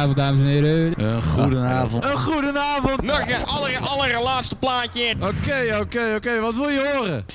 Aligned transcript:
Goedenavond, 0.00 0.16
dames 0.16 0.38
en 0.38 0.46
heren. 0.46 1.04
Een 1.04 1.22
goedenavond. 1.22 2.04
Een 2.04 2.18
goedenavond. 2.18 3.02
Nog 3.02 3.20
een 3.20 3.44
aller, 3.44 3.78
allerlaatste 3.78 4.56
plaatje. 4.56 5.14
Oké, 5.20 5.78
oké, 5.80 6.14
oké. 6.16 6.40
Wat 6.40 6.54
wil 6.54 6.68
je 6.68 6.92
horen? 6.94 7.26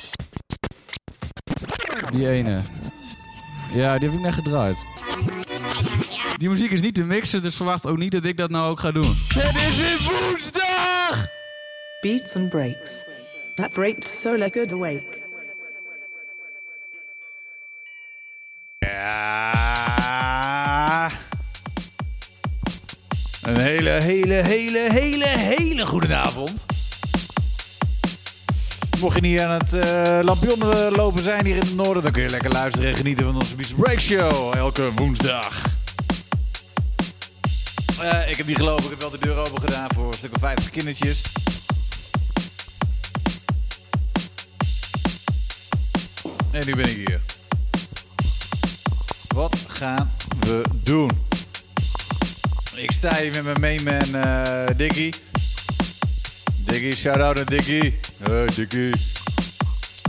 Die 2.11 2.29
ene. 2.29 2.61
Ja, 3.73 3.97
die 3.97 4.09
heb 4.09 4.17
ik 4.17 4.23
net 4.23 4.33
gedraaid. 4.33 4.85
Die 6.37 6.49
muziek 6.49 6.71
is 6.71 6.81
niet 6.81 6.95
te 6.95 7.03
mixen, 7.03 7.41
dus 7.41 7.55
verwacht 7.55 7.87
ook 7.87 7.97
niet 7.97 8.11
dat 8.11 8.23
ik 8.23 8.37
dat 8.37 8.49
nou 8.49 8.69
ook 8.69 8.79
ga 8.79 8.91
doen. 8.91 9.15
Het 9.27 9.55
is 9.55 9.77
weer 9.77 9.97
woensdag! 10.01 11.27
Beats 12.01 12.35
and 12.35 12.49
breaks. 12.49 13.03
That 13.55 13.71
breaked 13.71 14.07
so 14.07 14.35
like 14.35 14.59
good 14.59 14.71
awake. 14.71 15.24
Hele, 23.65 23.89
hele, 23.89 24.33
hele, 24.33 24.87
hele, 24.91 25.27
hele 25.27 25.85
goede 25.85 26.15
avond. 26.15 26.65
Mocht 28.99 29.15
je 29.15 29.21
niet 29.21 29.39
aan 29.39 29.51
het 29.51 29.73
uh, 29.73 30.89
lopen 30.95 31.23
zijn 31.23 31.45
hier 31.45 31.55
in 31.55 31.61
het 31.61 31.75
noorden, 31.75 32.03
dan 32.03 32.11
kun 32.11 32.21
je 32.21 32.29
lekker 32.29 32.51
luisteren 32.51 32.89
en 32.89 32.95
genieten 32.95 33.25
van 33.25 33.35
onze 33.35 33.55
Beats 33.55 33.73
Break 33.73 33.99
Show 33.99 34.55
elke 34.55 34.91
woensdag. 34.95 35.63
Eh, 38.01 38.29
ik 38.29 38.37
heb 38.37 38.47
niet 38.47 38.57
gelopen, 38.57 38.83
ik 38.83 38.89
heb 38.89 38.99
wel 38.99 39.09
de 39.09 39.19
deur 39.19 39.37
open 39.37 39.61
gedaan 39.61 39.87
voor 39.95 40.07
een 40.07 40.17
stuk 40.17 40.33
of 40.33 40.39
50 40.39 40.69
kindertjes. 40.69 41.21
En 46.51 46.65
nu 46.65 46.75
ben 46.75 46.89
ik 46.89 46.95
hier. 46.95 47.21
Wat 49.27 49.65
gaan 49.67 50.11
we 50.39 50.61
doen? 50.83 51.09
Ik 52.75 52.91
sta 52.91 53.15
hier 53.15 53.43
met 53.43 53.59
mijn 53.59 53.83
mainman 53.83 54.21
uh, 54.25 54.65
Diggy. 54.77 55.13
Diggy, 56.57 56.95
shout-out 56.95 57.35
naar 57.35 57.45
Diggy. 57.45 57.93
Hey 58.23 58.45
Diggy. 58.45 58.91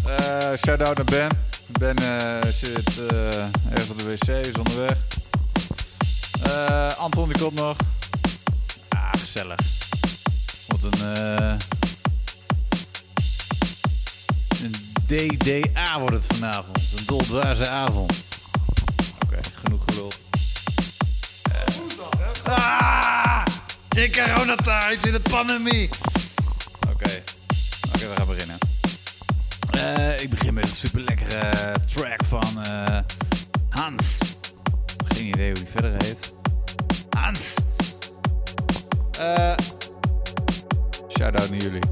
Uh, 0.07 0.57
shout-out 0.57 0.97
naar 0.97 1.05
Ben. 1.05 1.29
Ben 1.67 2.01
uh, 2.01 2.53
zit 2.53 3.01
ergens 3.71 3.91
op 3.91 3.99
de 3.99 4.05
wc, 4.05 4.47
is 4.47 4.59
onderweg. 4.59 4.99
Anton 6.99 7.29
die 7.29 7.39
komt 7.39 7.55
nog. 7.55 7.77
Ah, 8.89 9.11
gezellig. 9.11 9.59
Wat 10.67 10.83
een... 10.83 11.01
een 14.63 14.75
DDA 15.07 15.99
wordt 15.99 16.15
het 16.15 16.27
vanavond. 16.27 16.79
Een 16.97 17.05
doldwaze 17.07 17.69
avond. 17.69 18.25
Oké, 19.25 19.41
genoeg 19.63 19.83
geluld. 19.87 20.26
Ah! 22.49 23.45
In 23.97 24.13
coronatijd, 24.13 25.07
in 25.07 25.13
de 25.13 25.21
pandemie. 25.21 25.89
Oké, 26.91 27.23
oké, 27.89 28.09
we 28.09 28.13
gaan 28.17 28.27
beginnen. 28.27 28.59
Uh, 29.77 30.21
ik 30.21 30.31
begin 30.31 30.55
met 30.55 30.65
een 30.65 30.71
super 30.71 31.01
lekkere 31.01 31.75
track 31.95 32.21
van 32.29 32.65
uh, 32.67 32.99
Hans. 33.69 34.19
Geen 35.09 35.27
idee 35.27 35.47
hoe 35.47 35.55
die 35.55 35.69
verder 35.73 35.93
heet. 35.93 36.33
Hans. 37.19 37.55
Uh, 39.21 39.53
Shout-out 41.19 41.51
naar 41.51 41.61
jullie. 41.61 41.83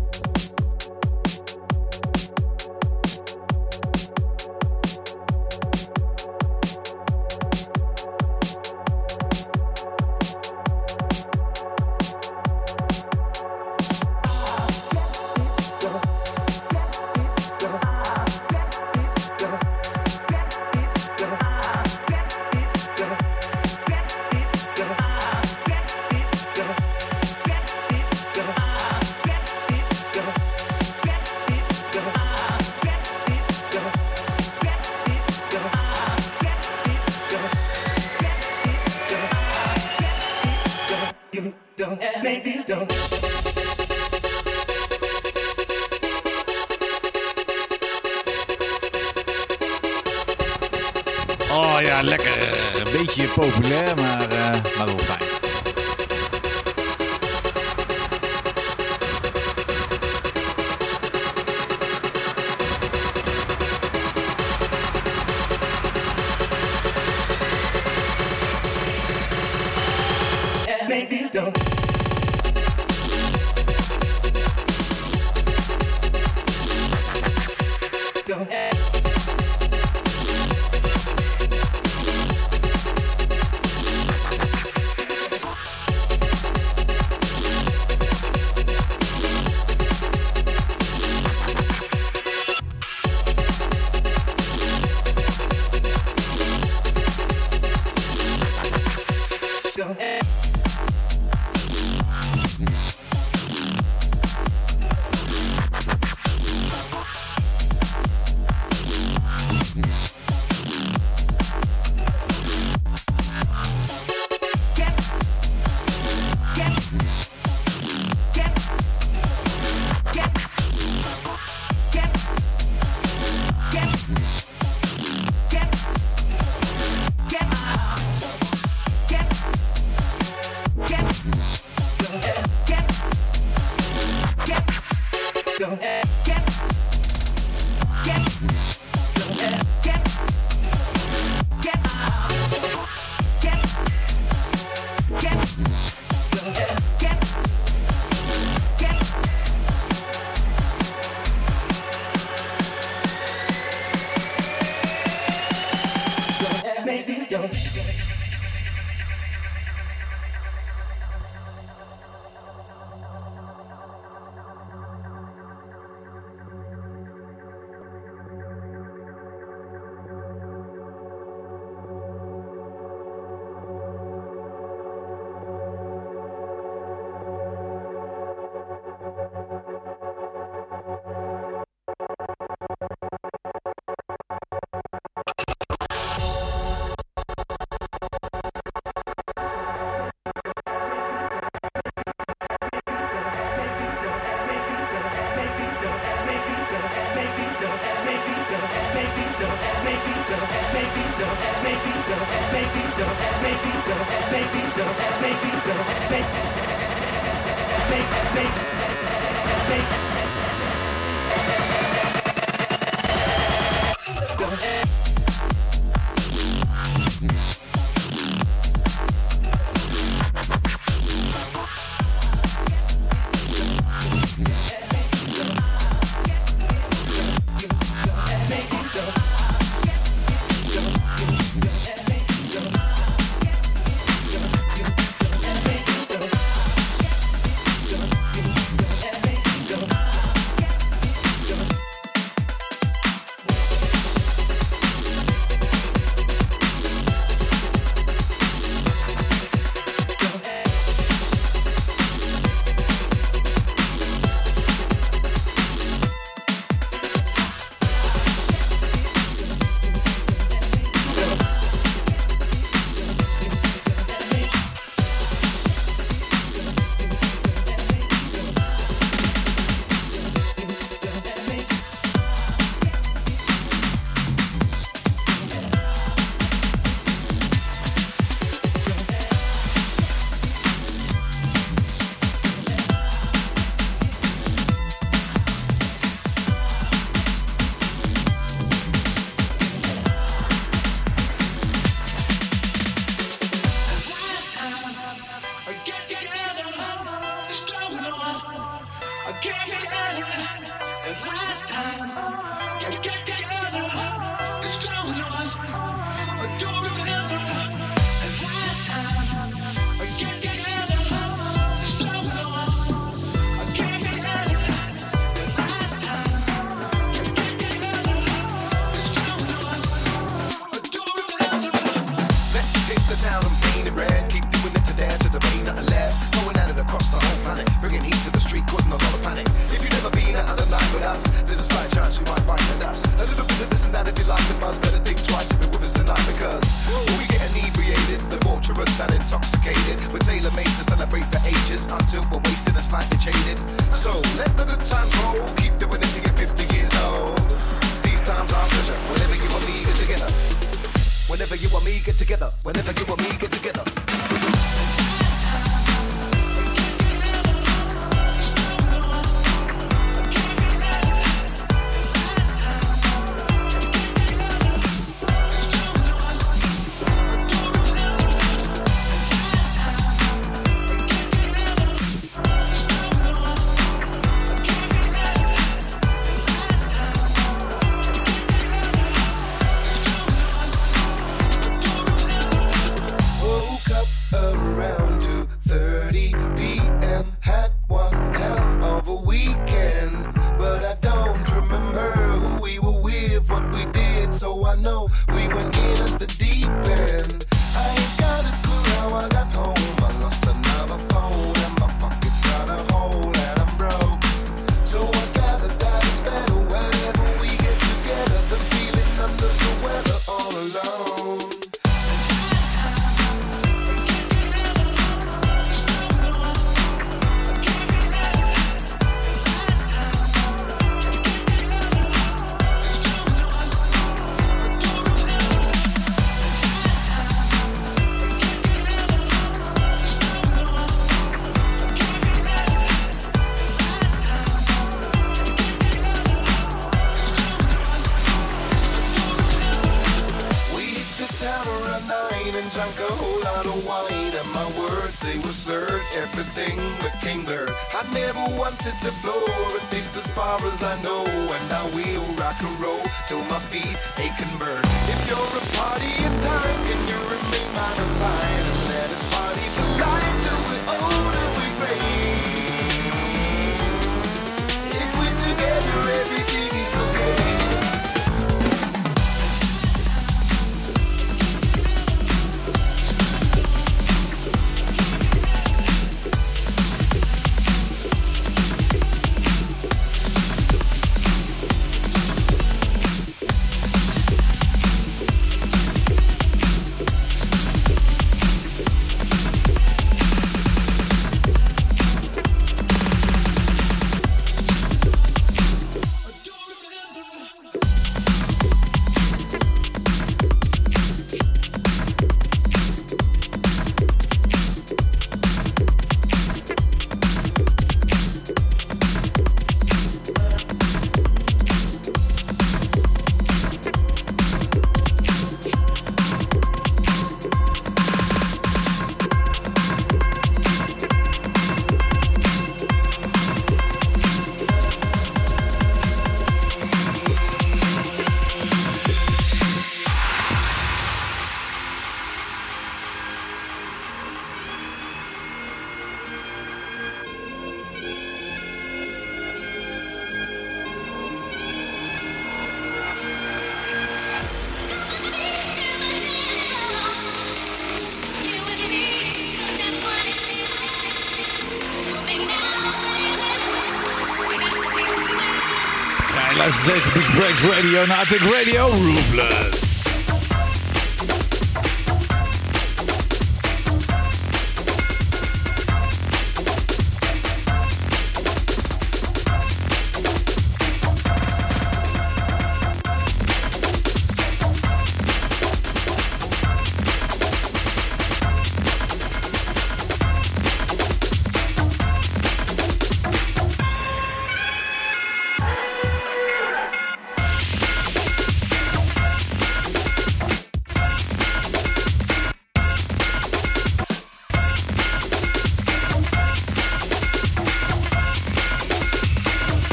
Radio, 557.63 558.05
Natic 558.07 558.43
Radio, 558.51 558.91
Roofless. 558.91 559.64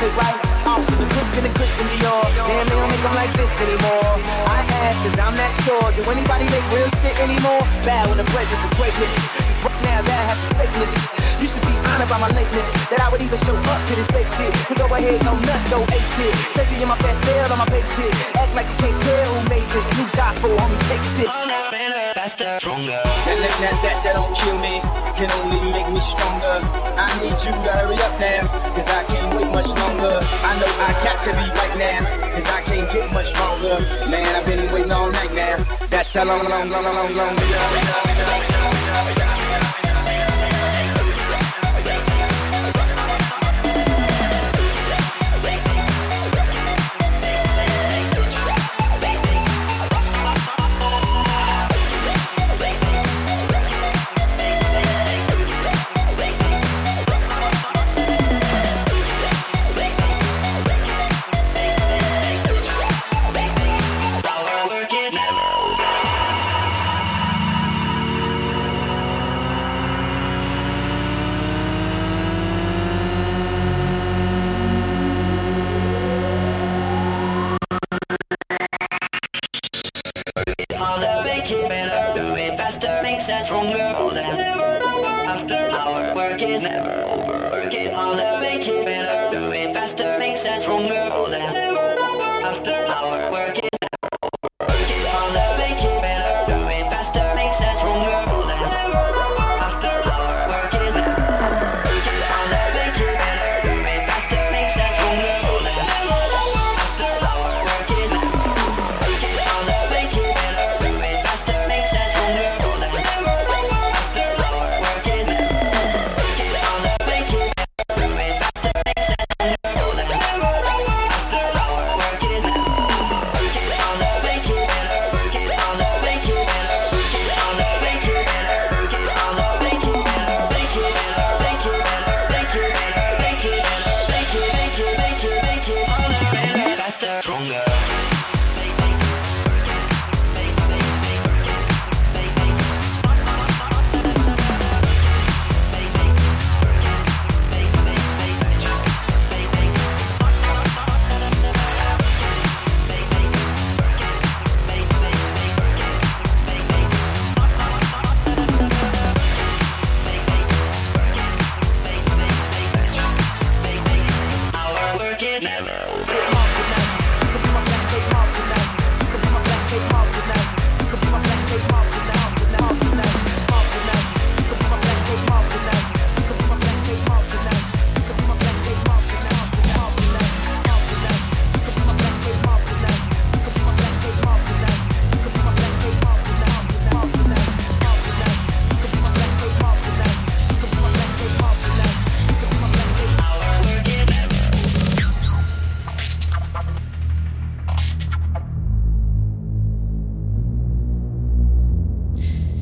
Say, 0.00 0.08
right? 0.16 0.32
Awesome, 0.64 0.96
the 0.96 1.04
Christian 1.12 1.44
and 1.44 1.52
Christian 1.60 1.84
Dior. 1.92 2.24
Damn, 2.32 2.64
they 2.64 2.72
don't 2.72 2.88
make 2.88 3.04
them 3.04 3.12
like 3.20 3.36
this 3.36 3.52
anymore. 3.60 4.16
I 4.48 4.64
ask, 4.88 4.96
cause 5.04 5.12
I'm 5.20 5.36
not 5.36 5.52
sure. 5.68 5.92
Do 5.92 6.00
anybody 6.08 6.48
make 6.48 6.64
real 6.72 6.88
shit 7.04 7.12
anymore? 7.20 7.60
Bad 7.84 8.08
when 8.08 8.16
the 8.16 8.24
presence 8.32 8.64
of 8.64 8.72
greatness. 8.80 9.12
Right 9.60 9.76
now, 9.84 10.00
that 10.00 10.22
have 10.24 10.40
to 10.40 10.48
say 10.56 10.72
this. 10.72 10.88
You 11.36 11.52
should 11.52 11.60
be 11.68 11.76
honored 11.84 12.08
by 12.08 12.16
my 12.16 12.32
lateness. 12.32 12.64
That 12.88 13.04
I 13.04 13.12
would 13.12 13.20
even 13.20 13.36
show 13.44 13.52
up 13.52 13.76
to 13.76 13.92
this 13.92 14.08
fake 14.08 14.32
shit. 14.40 14.48
So 14.72 14.74
go 14.80 14.88
ahead, 14.88 15.20
go 15.20 15.36
nuts, 15.36 15.68
go 15.68 15.84
ape 15.84 16.08
shit. 16.16 16.32
Especially 16.48 16.80
in 16.80 16.88
my 16.88 16.96
Pastelle 16.96 17.52
on 17.52 17.60
my 17.60 17.68
Bape 17.68 17.84
shit. 17.92 18.08
Act 18.40 18.56
like 18.56 18.72
you 18.72 18.76
can't 18.80 18.96
tell 19.04 19.36
who 19.36 19.44
made 19.52 19.68
this 19.68 19.84
new 20.00 20.08
gospel, 20.16 20.48
homie, 20.56 20.80
take 20.88 21.04
shit. 21.12 21.28
And 21.28 23.09
that, 23.50 23.60
that, 23.60 23.82
that, 23.82 23.96
that 24.04 24.14
don't 24.14 24.34
kill 24.36 24.58
me, 24.58 24.78
can 25.18 25.30
only 25.42 25.58
make 25.72 25.88
me 25.90 26.00
stronger. 26.00 26.56
I 26.94 27.10
need 27.22 27.38
you 27.42 27.52
to 27.52 27.70
hurry 27.72 27.98
up 27.98 28.14
now, 28.20 28.46
cause 28.74 28.86
I 28.86 29.02
can't 29.04 29.34
wait 29.34 29.50
much 29.50 29.68
longer. 29.68 30.14
I 30.22 30.52
know 30.60 30.70
I 30.78 30.90
got 31.02 31.18
to 31.24 31.30
be 31.34 31.46
right 31.50 31.76
now, 31.78 31.98
cause 32.34 32.46
I 32.46 32.60
can't 32.62 32.90
get 32.92 33.12
much 33.12 33.28
stronger. 33.30 33.80
Man, 34.08 34.26
I've 34.34 34.46
been 34.46 34.72
waiting 34.72 34.92
all 34.92 35.10
night 35.10 35.32
now. 35.34 35.56
That's 35.88 36.14
how 36.14 36.24
long, 36.24 36.44
long, 36.48 36.70
long, 36.70 36.84
long, 36.84 37.14
long, 37.16 37.16
long. 37.16 37.36
Harder, 37.36 38.09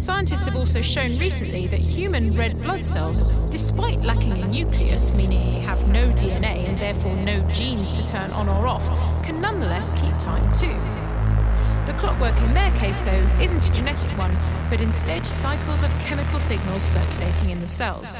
Scientists 0.09 0.47
have 0.47 0.57
also 0.57 0.81
shown 0.81 1.19
recently 1.19 1.67
that 1.67 1.81
human 1.81 2.35
red 2.35 2.63
blood 2.63 2.83
cells, 2.83 3.35
despite 3.53 3.99
lacking 3.99 4.33
a 4.33 4.49
nucleus, 4.49 5.11
meaning 5.11 5.39
they 5.39 5.61
have 5.61 5.87
no 5.87 6.09
DNA 6.13 6.67
and 6.67 6.81
therefore 6.81 7.15
no 7.15 7.43
genes 7.53 7.93
to 7.93 8.03
turn 8.07 8.31
on 8.31 8.49
or 8.49 8.67
off, 8.67 8.87
can 9.23 9.39
nonetheless 9.39 9.93
keep 9.93 10.13
time 10.13 10.51
too. 10.55 10.73
The 11.85 11.99
clockwork 11.99 12.41
in 12.41 12.55
their 12.55 12.75
case, 12.79 13.03
though, 13.03 13.39
isn't 13.39 13.69
a 13.69 13.73
genetic 13.75 14.11
one, 14.17 14.35
but 14.71 14.81
instead 14.81 15.27
cycles 15.27 15.83
of 15.83 15.91
chemical 15.99 16.41
signals 16.41 16.81
circulating 16.81 17.51
in 17.51 17.59
the 17.59 17.69
cells. 17.69 18.17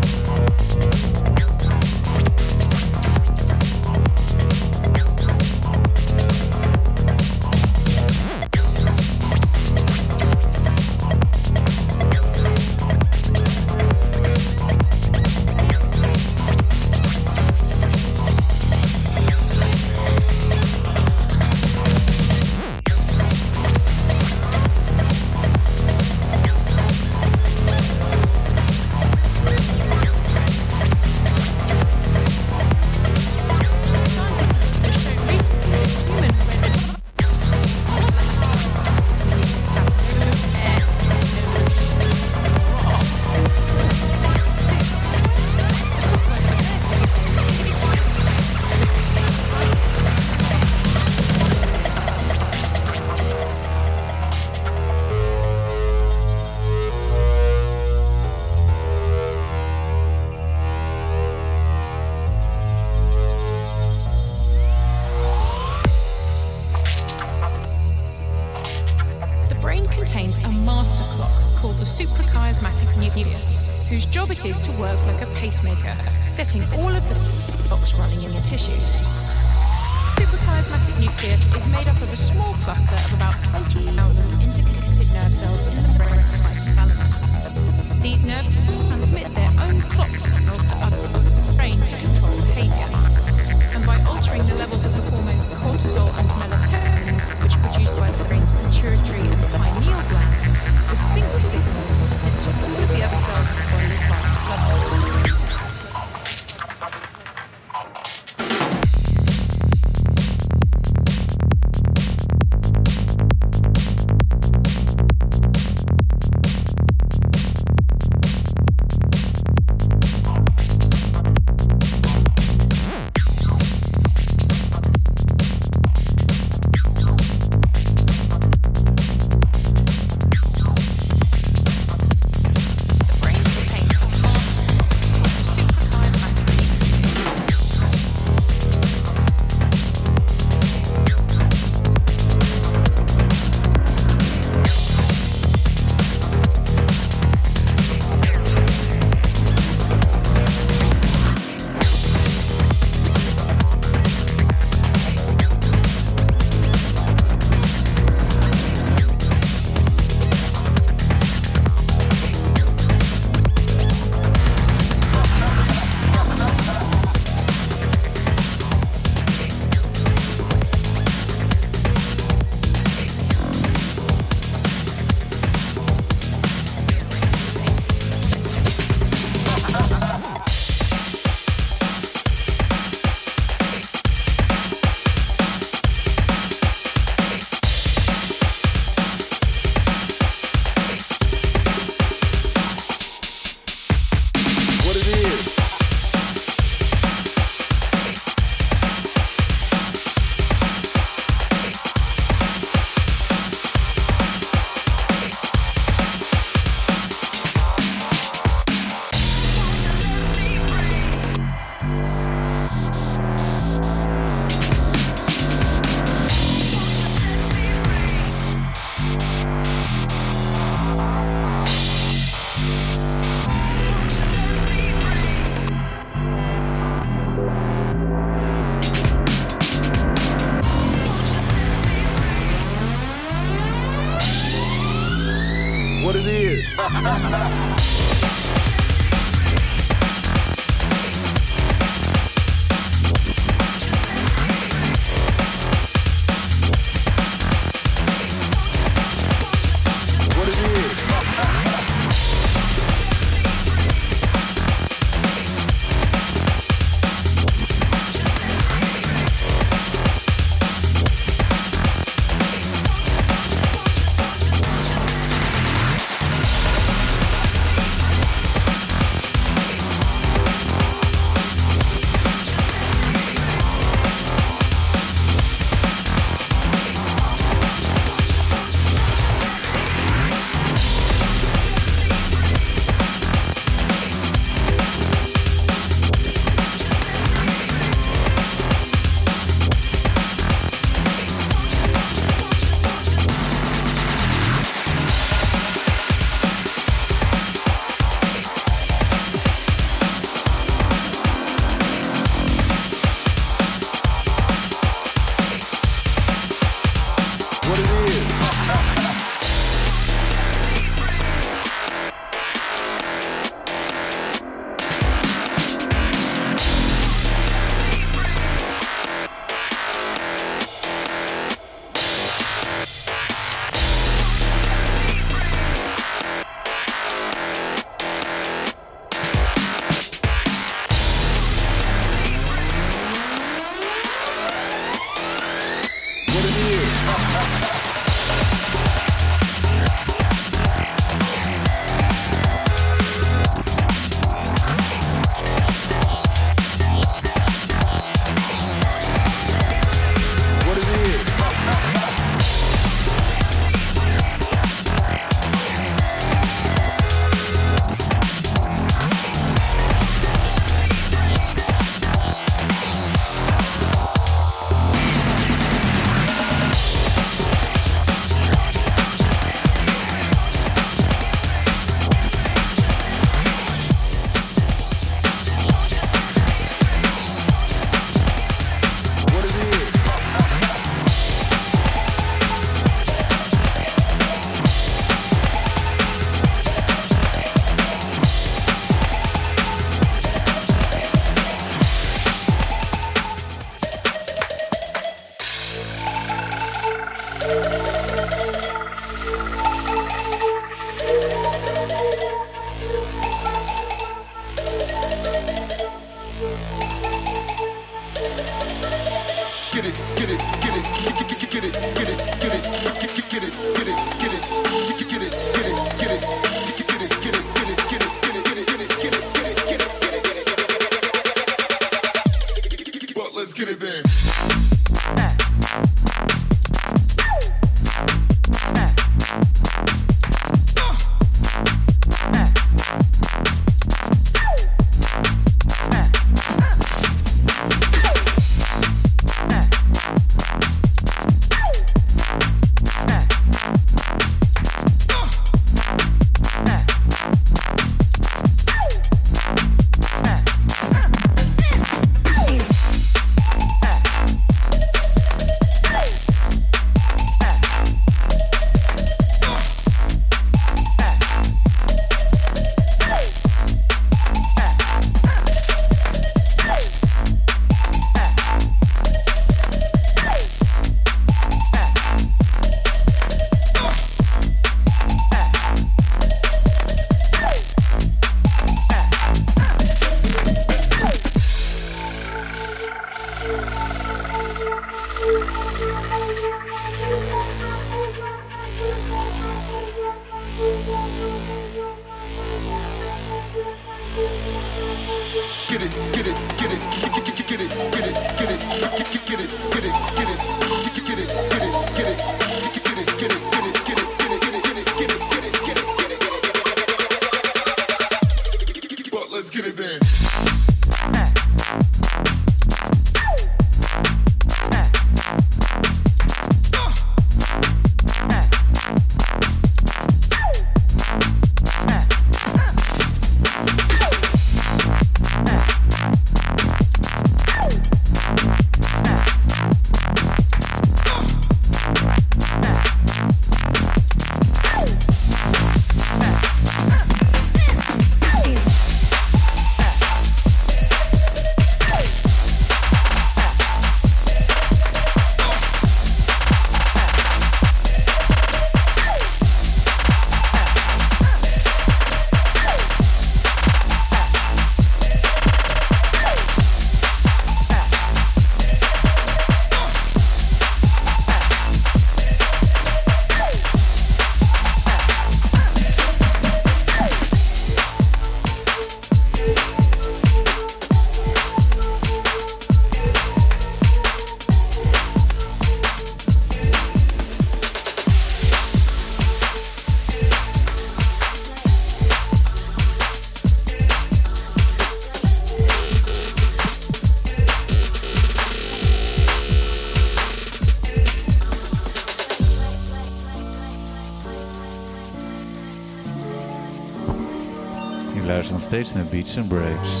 Steeds 598.76 598.94
naar 598.94 599.04
Beats 599.04 599.38
and 599.38 599.48
Breaks. 599.48 600.00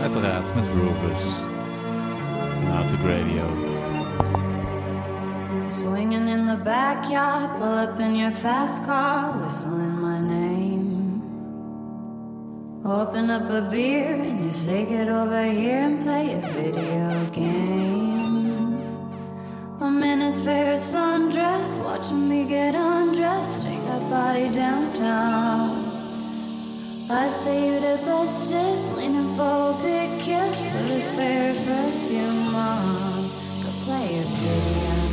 Uiteraard 0.00 0.54
met 0.54 0.66
Roofless. 0.66 1.38
To 2.86 2.96
Radio. 3.06 3.44
Swinging 5.68 6.28
in 6.28 6.46
the 6.46 6.56
backyard, 6.64 7.58
pull 7.58 7.78
up 7.78 8.00
in 8.00 8.16
your 8.16 8.32
fast 8.32 8.84
car, 8.84 9.38
whistling 9.38 10.00
my 10.00 10.18
name. 10.18 11.22
Open 12.84 13.30
up 13.30 13.50
a 13.50 13.68
beer 13.70 14.20
and 14.20 14.44
you 14.44 14.52
say 14.52 14.86
get 14.86 15.08
over 15.08 15.44
here 15.44 15.78
and 15.78 16.02
play 16.02 16.32
a 16.32 16.40
video 16.40 17.30
game. 17.30 18.78
I'm 19.80 20.02
in 20.02 20.20
his 20.20 20.44
favorite 20.44 20.82
sundress, 20.82 21.78
watching 21.84 22.28
me 22.28 22.44
get 22.44 22.74
undressed, 22.74 23.62
take 23.62 23.84
that 23.84 24.10
body 24.10 24.48
downtown. 24.48 25.79
I 27.12 27.28
say 27.30 27.66
you're 27.66 27.80
the 27.80 28.00
bestest, 28.04 28.96
leaning 28.96 29.34
for 29.34 29.42
a 29.42 29.78
big 29.82 30.20
kiss, 30.20 30.60
put 30.60 30.86
his 30.94 31.10
favorite 31.10 31.66
perfume 31.66 32.54
on, 32.54 33.22
go 33.64 33.70
play 33.84 34.20
a 34.20 34.22
video 34.22 35.09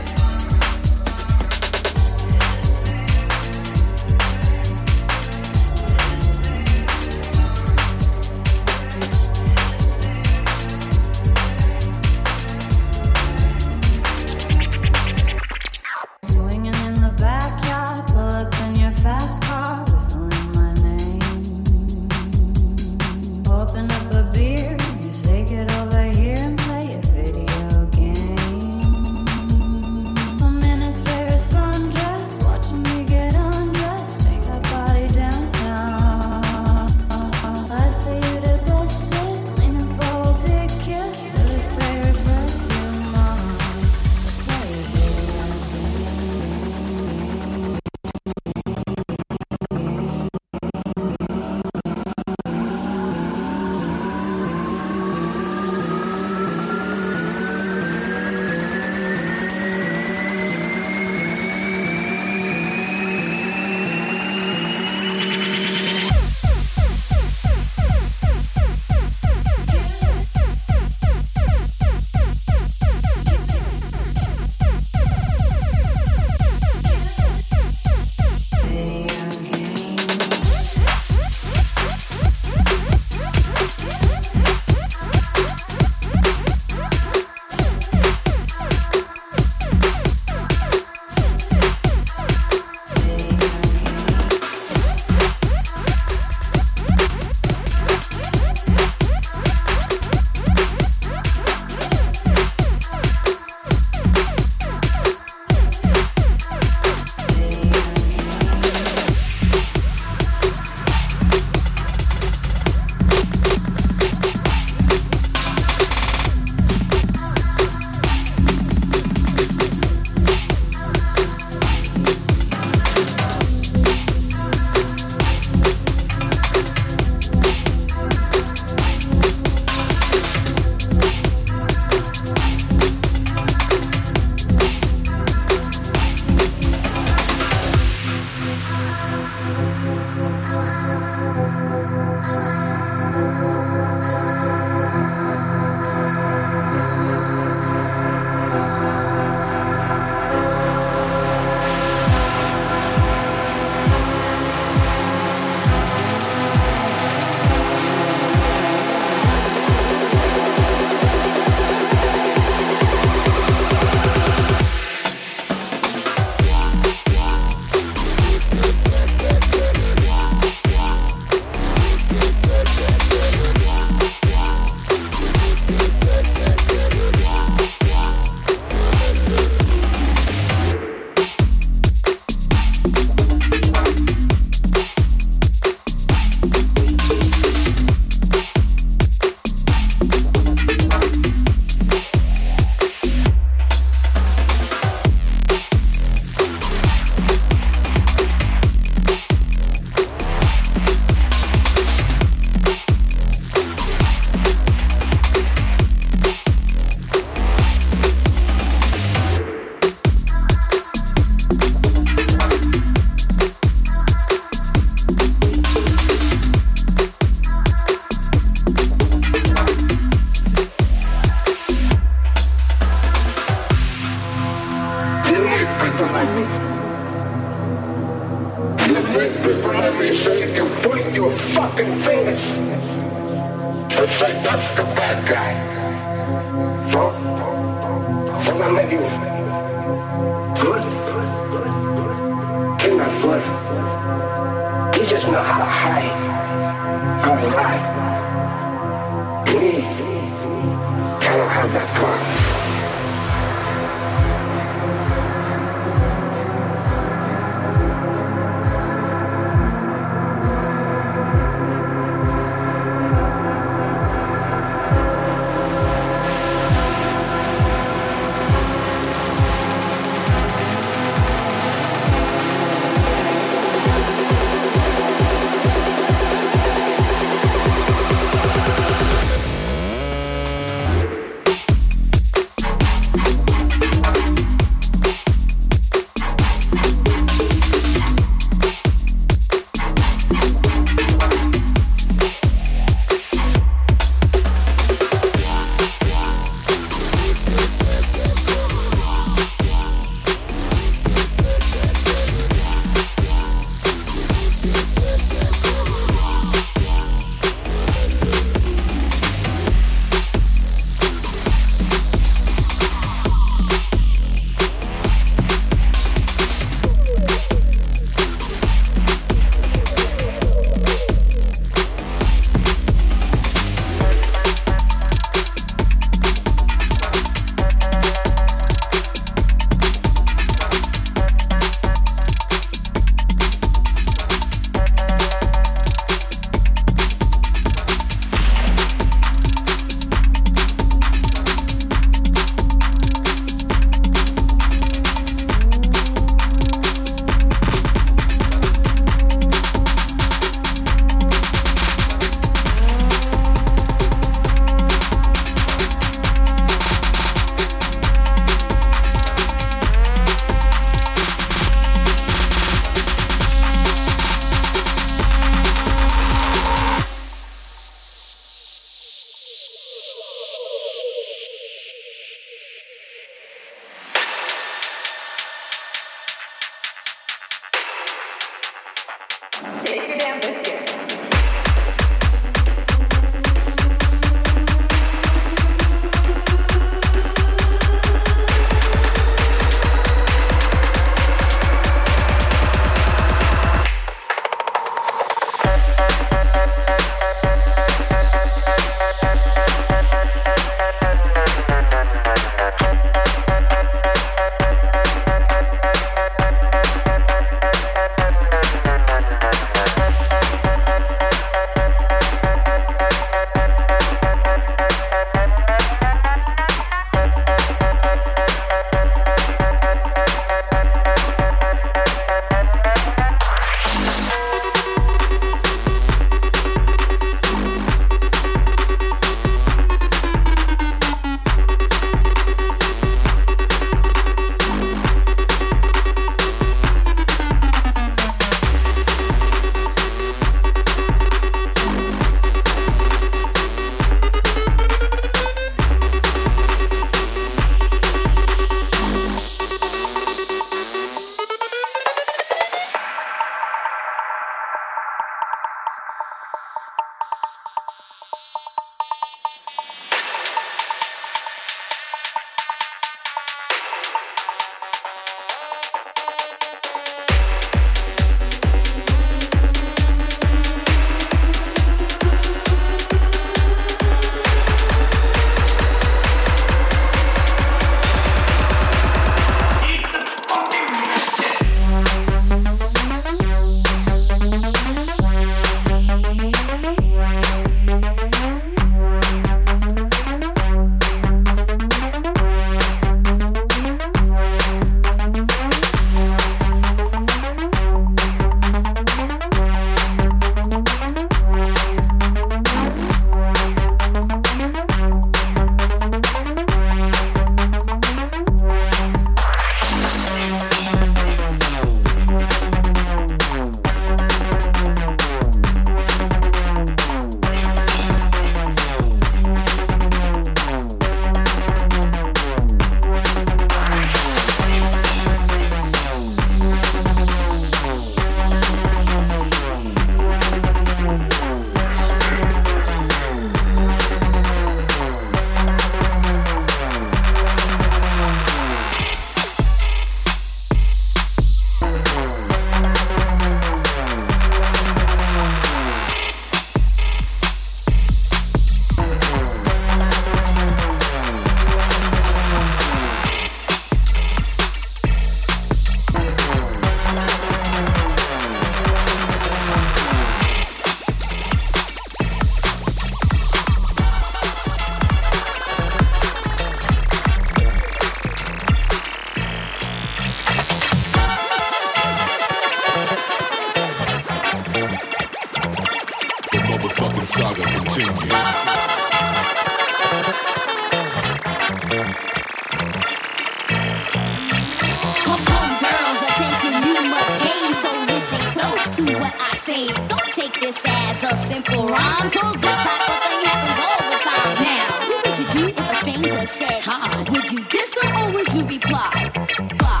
stranger 596.08 596.46
said, 596.58 596.82
huh? 596.82 597.24
Would 597.30 597.52
you 597.52 597.64
diss 597.64 597.94
her 598.02 598.28
or 598.28 598.32
would 598.32 598.52
you 598.54 598.64
reply? 598.66 599.30
Fly, 599.78 600.00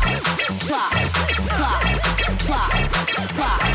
fly, 0.64 1.04
fly, 1.48 1.94
fly, 2.38 2.84
fly. 3.36 3.67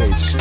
Hier 0.00 0.39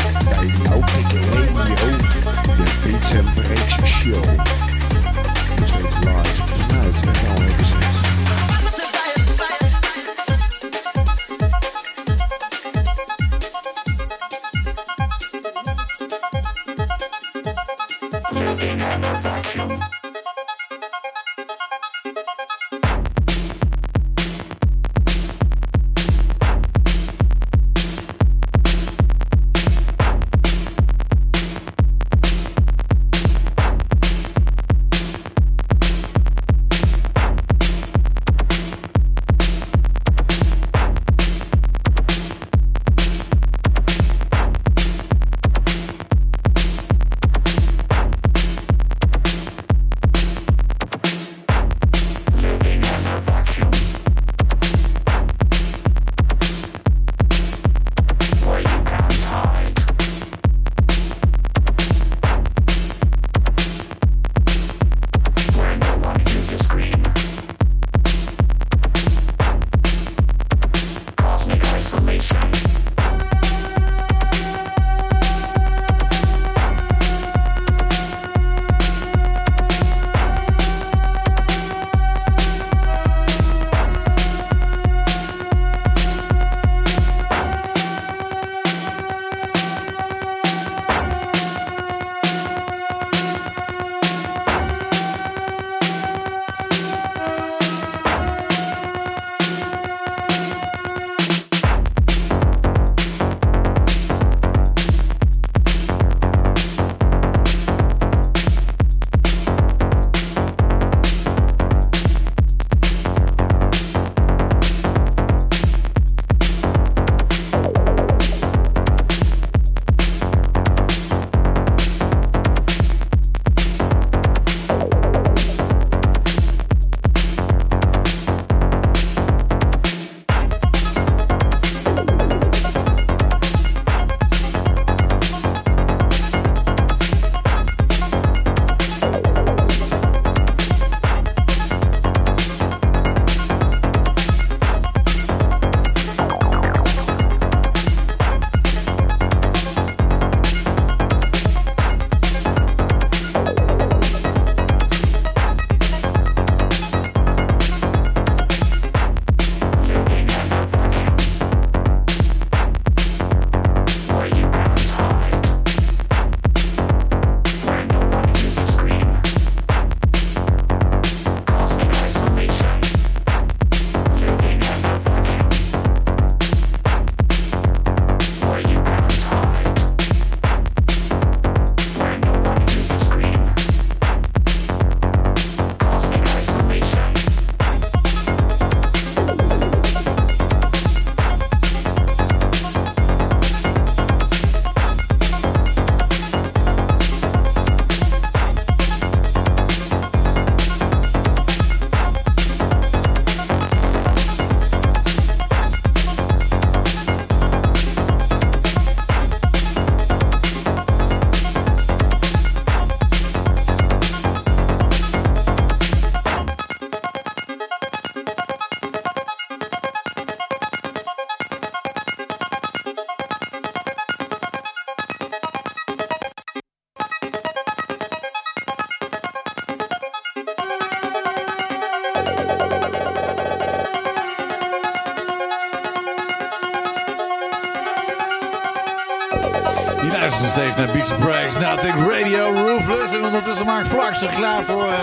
And 240.99 241.21
Breaks, 241.21 241.55
Natic 241.55 241.95
Radio, 241.95 242.51
Roofless. 242.51 243.15
En 243.15 243.25
ondertussen 243.25 243.65
maakt 243.65 243.87
Flax 243.87 244.19
zich 244.19 244.35
klaar 244.35 244.63
voor, 244.63 244.91
eh, 244.91 244.99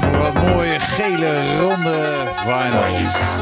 voor 0.00 0.18
wat 0.18 0.34
mooie 0.34 0.80
gele 0.80 1.58
ronde 1.58 2.26
finals. 2.44 3.32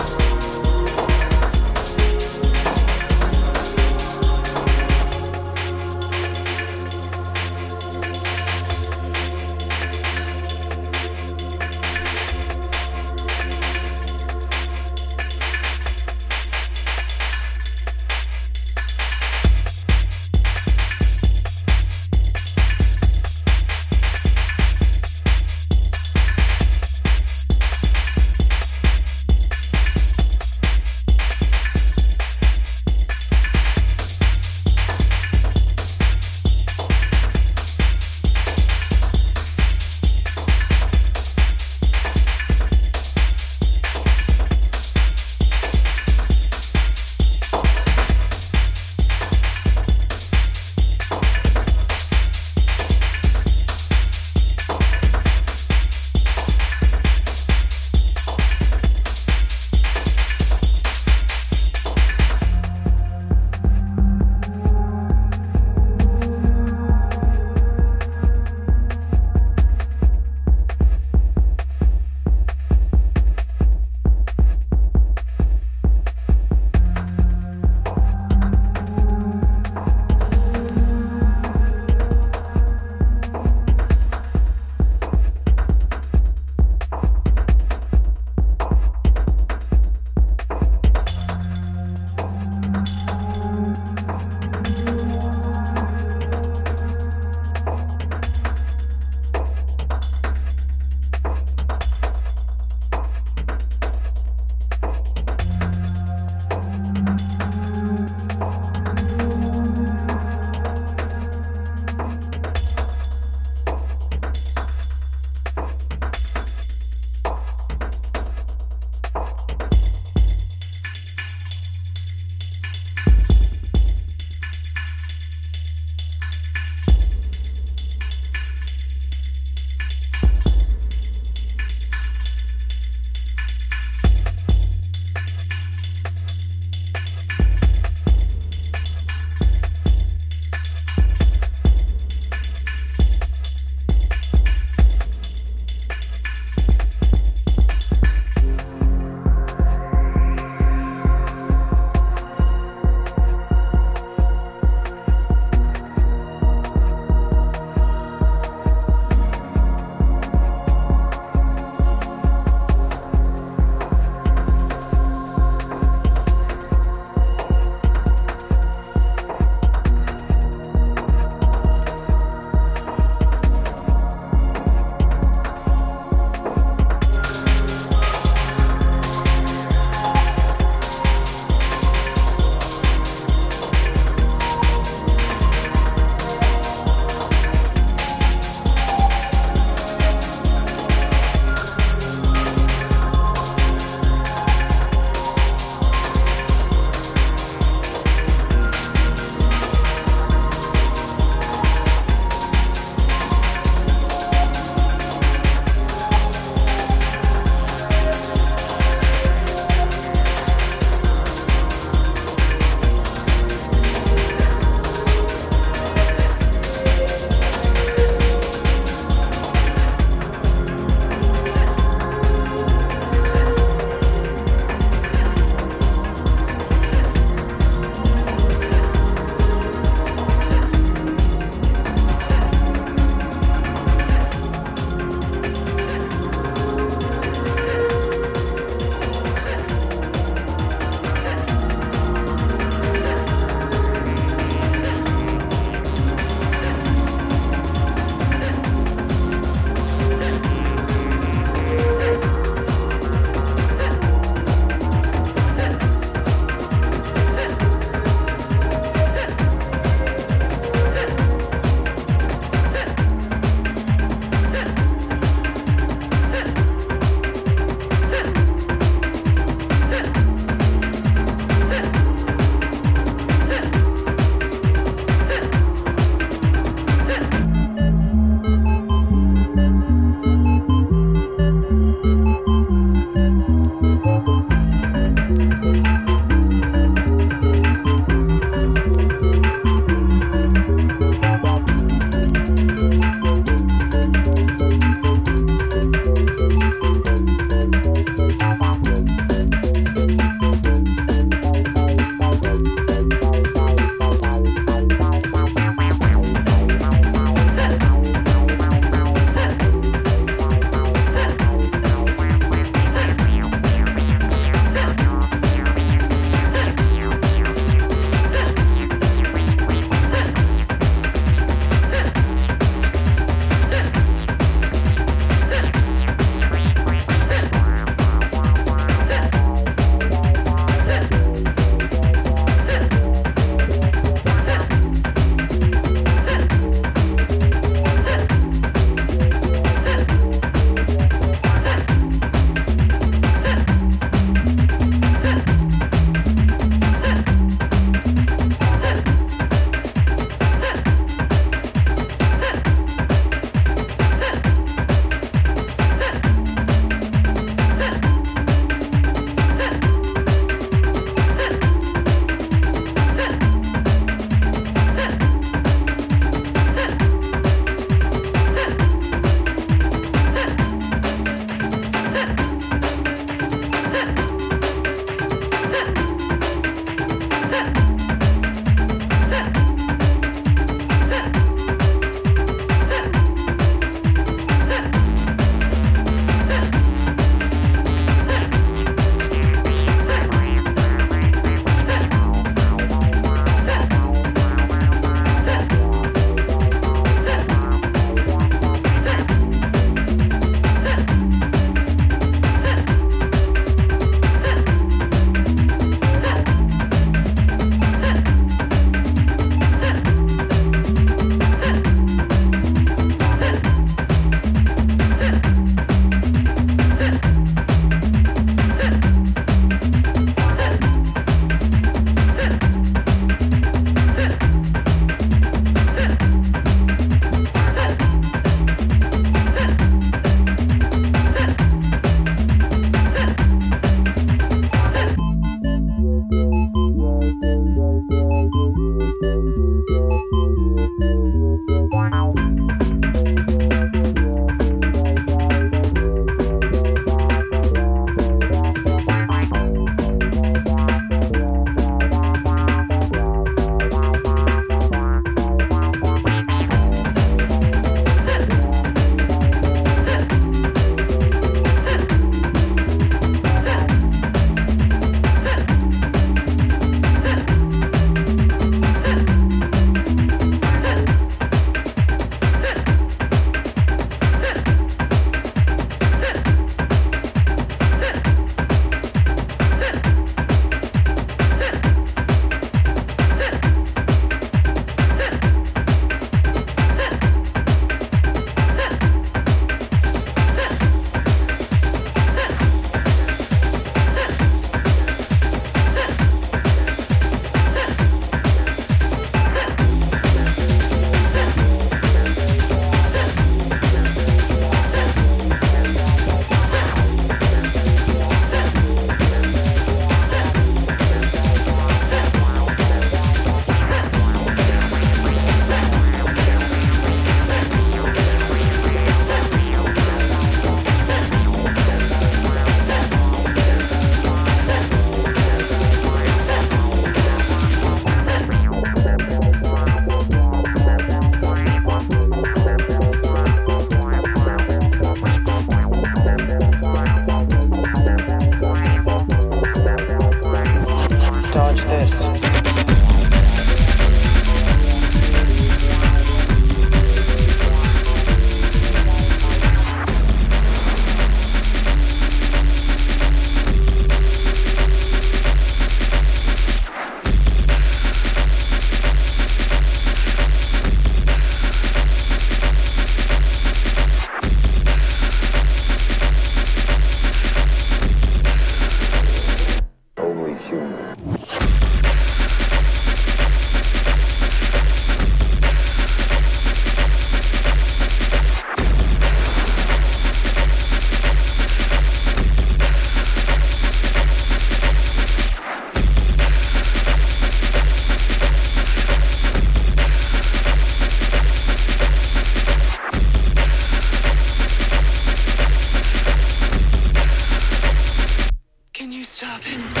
Can 599.41 600.00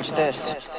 Dodge 0.00 0.12
this. 0.12 0.69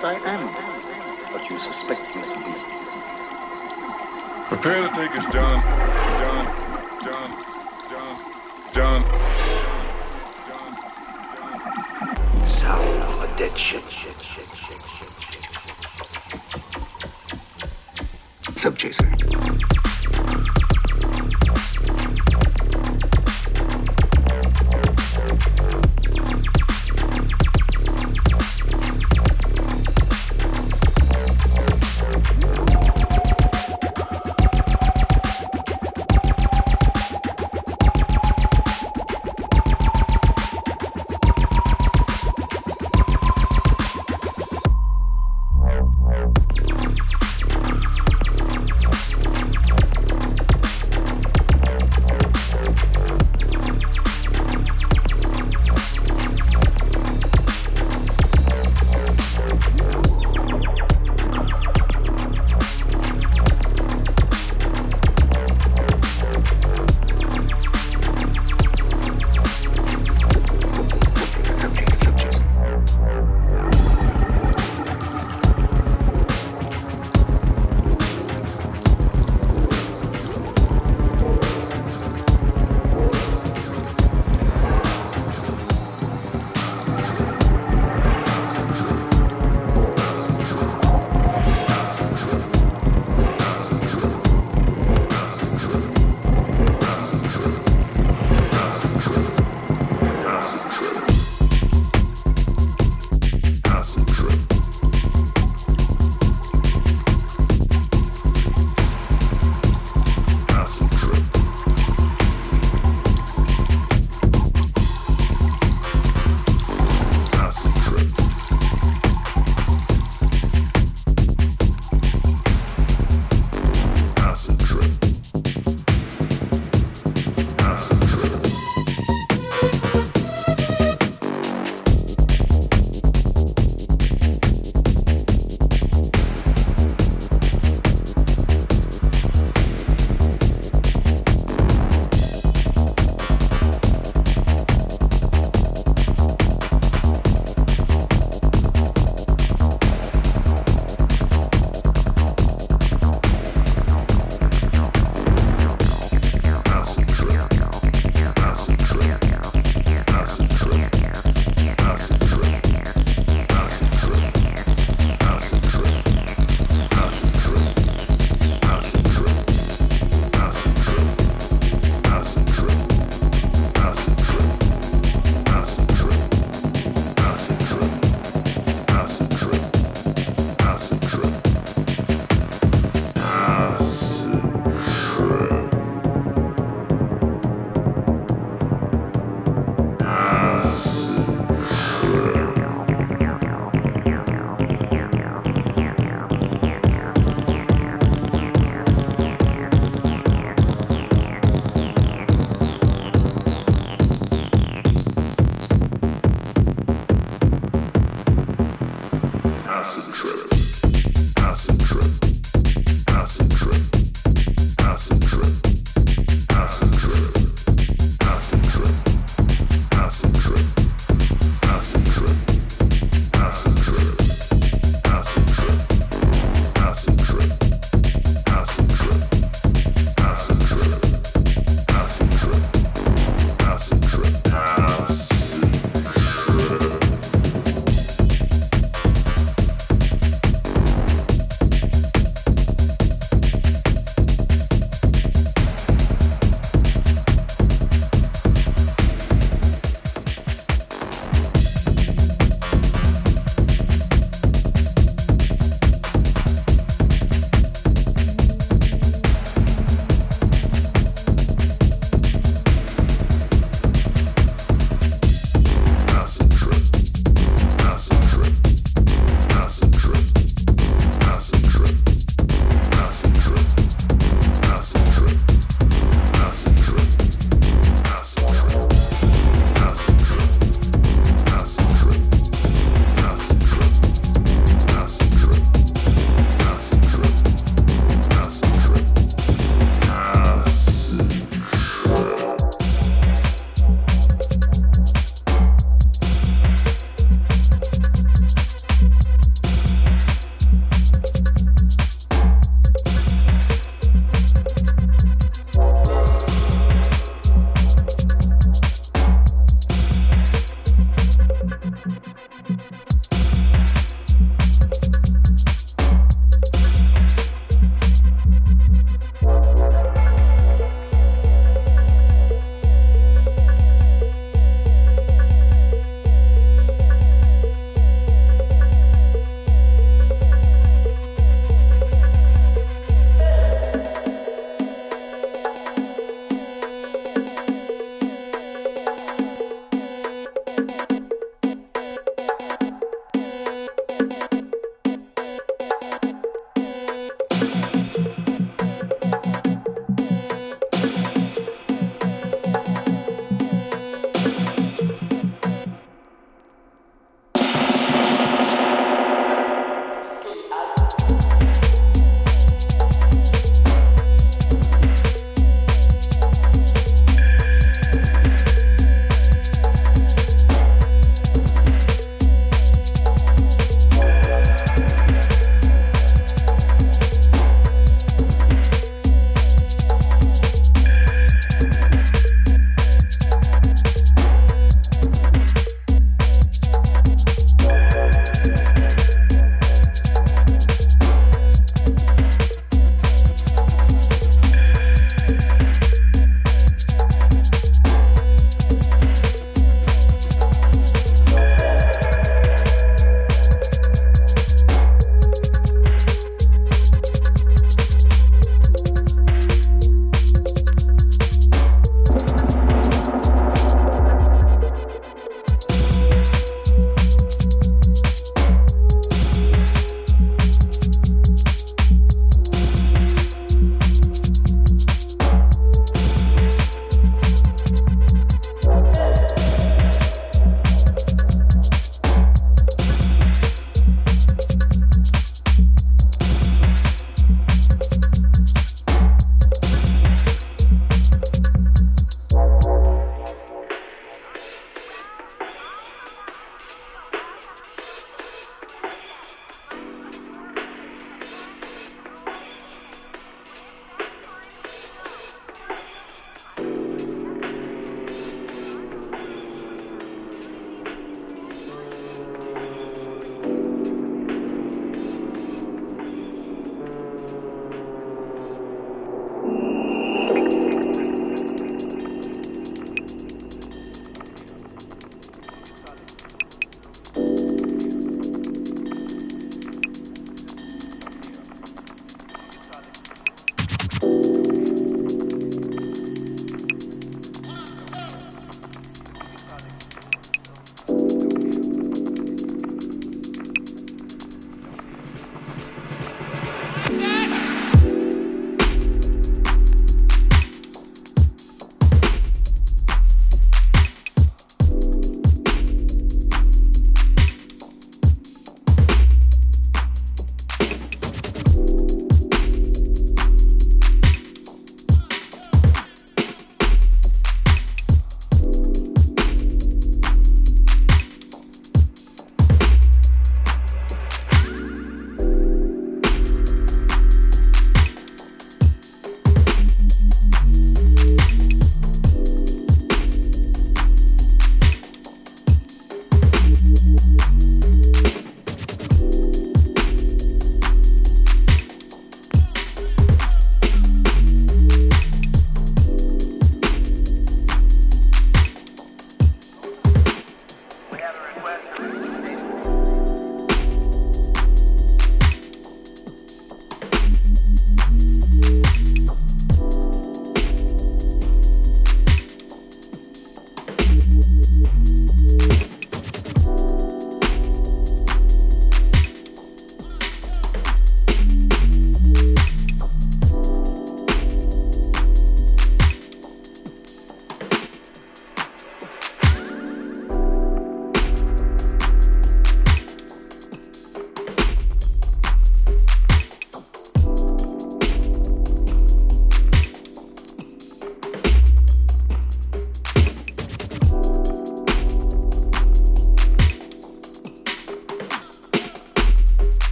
that 0.00 0.04
I 0.04 0.20
am 0.30 0.56
but 1.32 1.50
you 1.50 1.58
suspect 1.58 2.16
me. 2.16 2.28
Prepare 4.48 4.82
to 4.82 4.90
take 4.90 5.16
us 5.16 5.26
down 5.26 5.65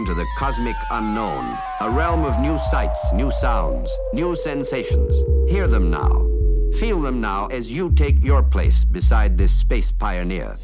into 0.00 0.14
the 0.14 0.24
cosmic 0.38 0.76
unknown, 0.92 1.58
a 1.82 1.90
realm 1.90 2.24
of 2.24 2.40
new 2.40 2.56
sights, 2.70 3.12
new 3.12 3.30
sounds, 3.30 3.94
new 4.14 4.34
sensations. 4.34 5.14
Hear 5.50 5.68
them 5.68 5.90
now. 5.90 6.26
Feel 6.78 7.02
them 7.02 7.20
now 7.20 7.48
as 7.48 7.70
you 7.70 7.90
take 7.90 8.24
your 8.24 8.42
place 8.42 8.82
beside 8.82 9.36
this 9.36 9.54
space 9.54 9.92
pioneer. 9.92 10.56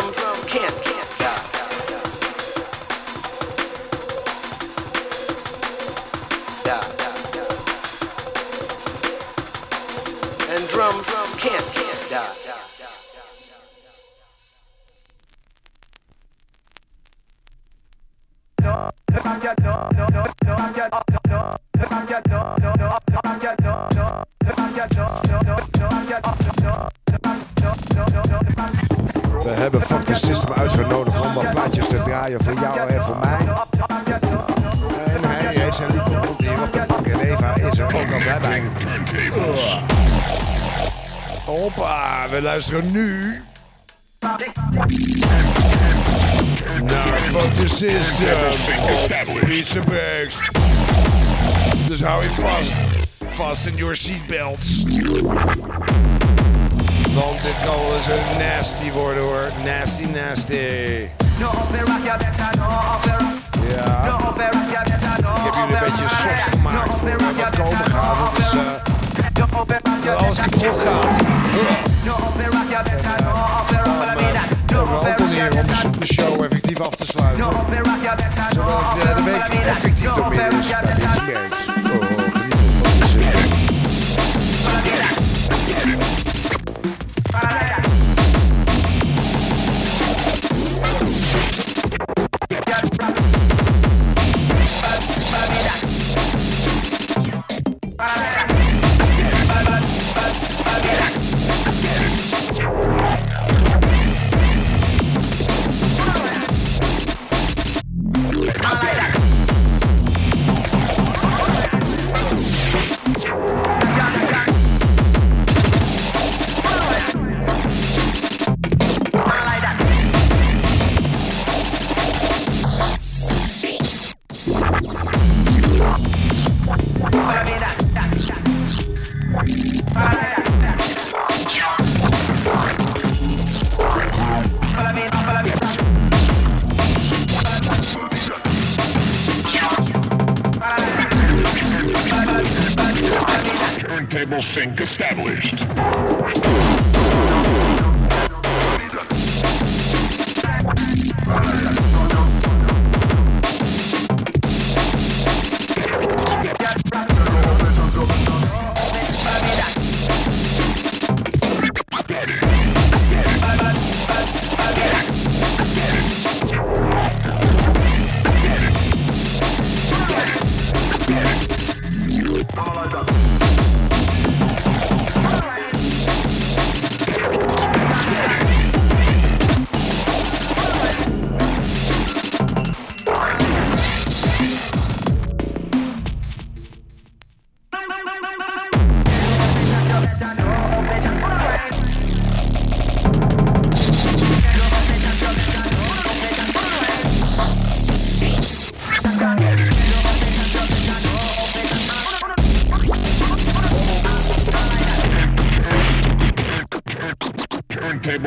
Drum 0.00 0.36
can't 0.46 0.85
luisteren 42.56 42.92
nu 42.92 43.42
naar 46.82 47.20
Fuck 47.22 47.56
the 47.56 47.68
System 47.68 48.38
op 49.30 49.40
Pizza 49.46 49.80
Breaks. 49.80 50.50
Dus 51.88 52.02
hou 52.02 52.22
je 52.22 52.30
vast. 52.30 52.74
Vast 53.28 53.66
in 53.66 53.76
your 53.76 53.96
seatbelts. 53.96 54.84
Want 57.14 57.42
dit 57.42 57.58
kan 57.64 57.74
wel 57.74 57.96
eens 57.96 58.06
een 58.06 58.38
nasty 58.38 58.90
worden 58.90 59.22
hoor. 59.22 59.50
Nasty, 59.64 60.04
nasty. 60.04 60.54
Ja. 63.76 64.04
Ik 65.34 65.42
heb 65.42 65.54
jullie 65.54 65.74
een 65.74 65.80
beetje 65.80 66.08
soft 66.08 66.42
gemaakt 66.50 66.94
voor 66.94 67.16
wat 67.36 67.56
komen 67.56 67.84
gaat. 67.84 68.38
Eh, 68.38 69.76
dat 70.04 70.16
alles 70.16 70.36
kapot 70.36 70.80
gaat. 70.80 71.15
Effectief 79.68 80.12
door 80.12 80.28
midden 80.28 81.75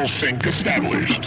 sync 0.09 0.45
established. 0.47 1.18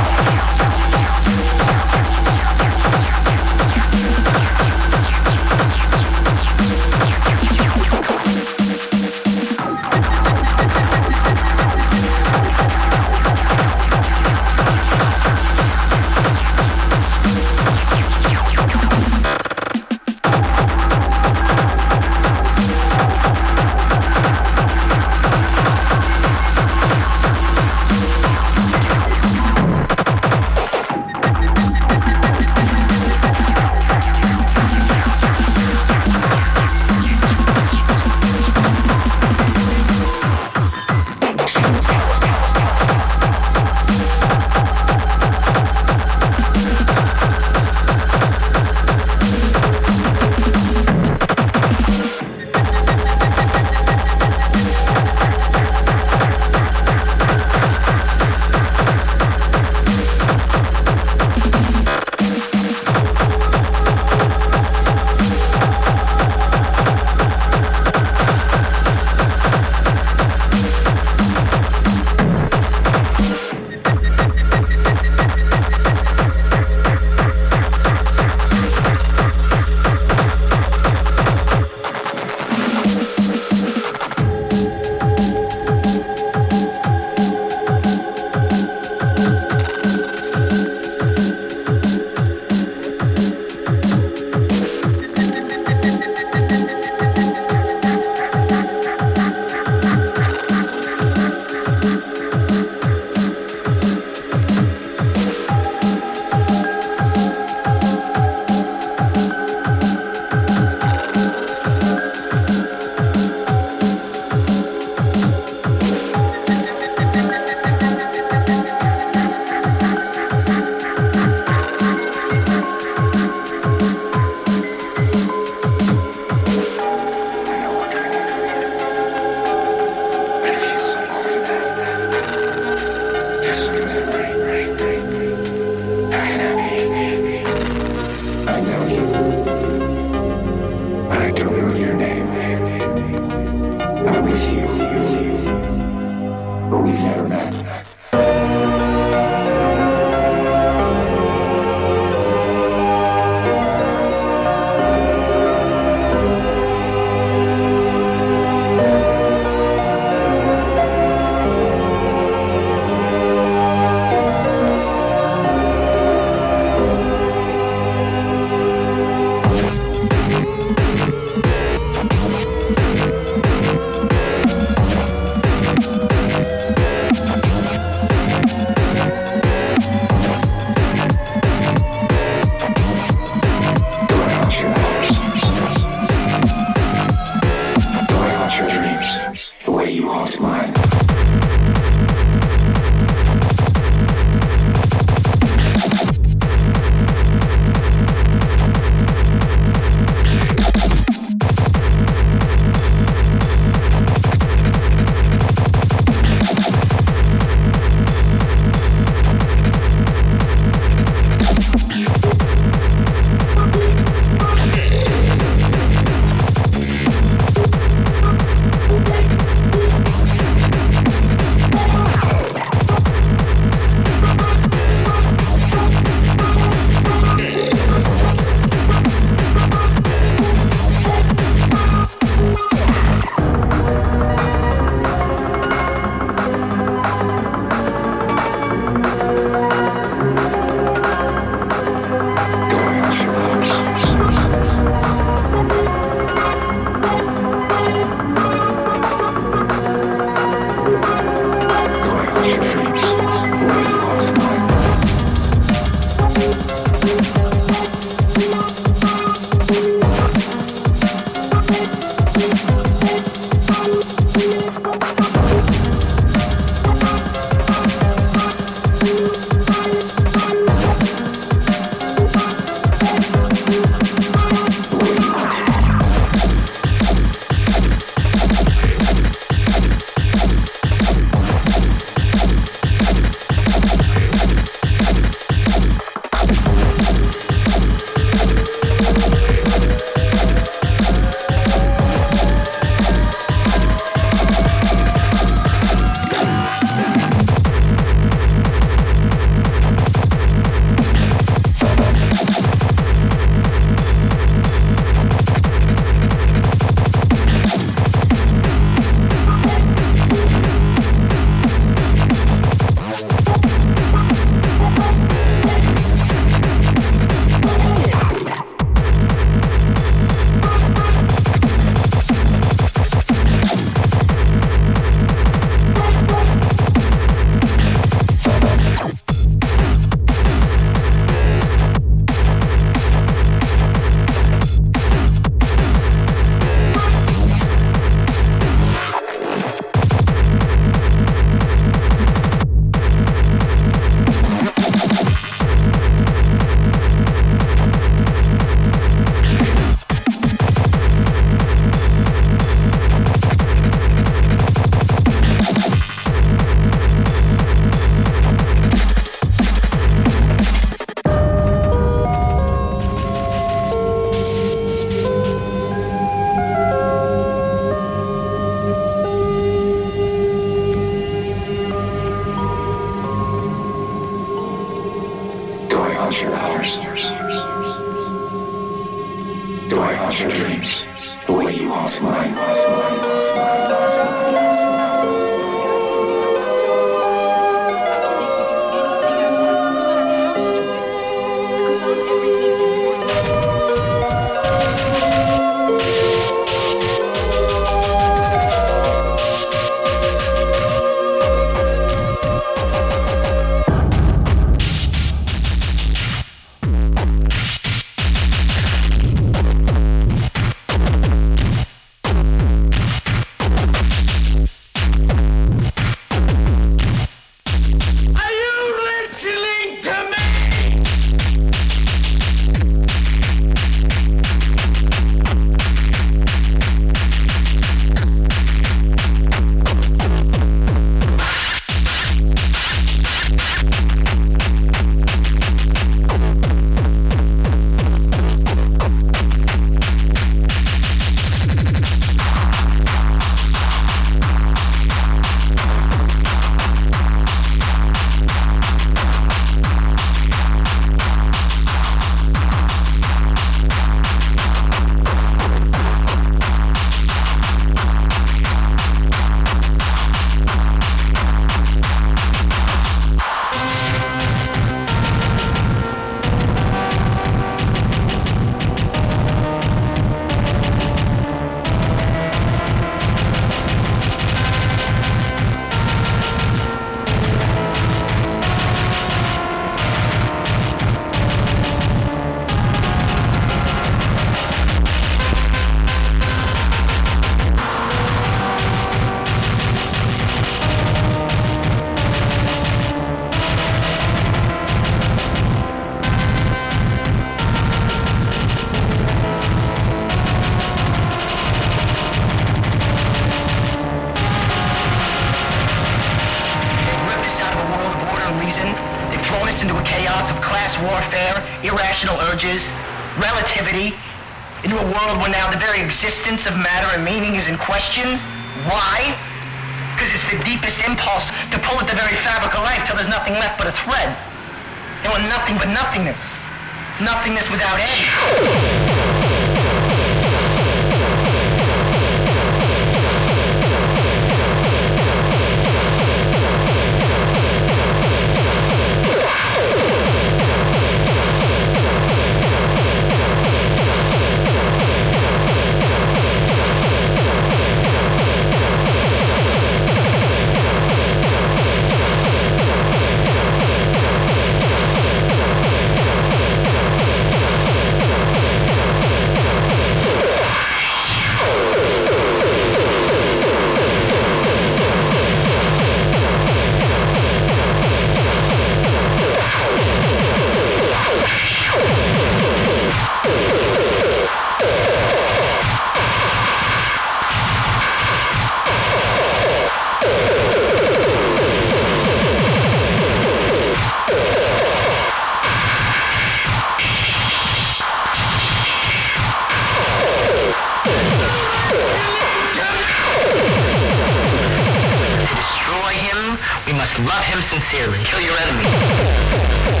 Love 597.19 597.43
him 597.45 597.61
sincerely. 597.61 598.17
Kill 598.23 598.41
your 598.41 598.57
enemy. 598.57 600.00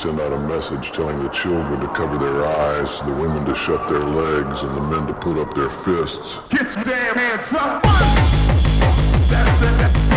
send 0.00 0.18
out 0.18 0.32
a 0.32 0.38
message 0.48 0.92
telling 0.92 1.18
the 1.18 1.28
children 1.28 1.78
to 1.78 1.86
cover 1.88 2.16
their 2.16 2.42
eyes, 2.46 3.02
the 3.02 3.12
women 3.12 3.44
to 3.44 3.54
shut 3.54 3.86
their 3.86 3.98
legs, 3.98 4.62
and 4.62 4.74
the 4.74 4.80
men 4.80 5.06
to 5.06 5.12
put 5.12 5.36
up 5.36 5.54
their 5.54 5.68
fists. 5.68 6.40
Get 6.48 6.74
your 6.74 6.84
damn 6.84 7.14
hands 7.16 7.52
up! 7.52 7.82
That's 9.28 9.58
the. 9.58 10.09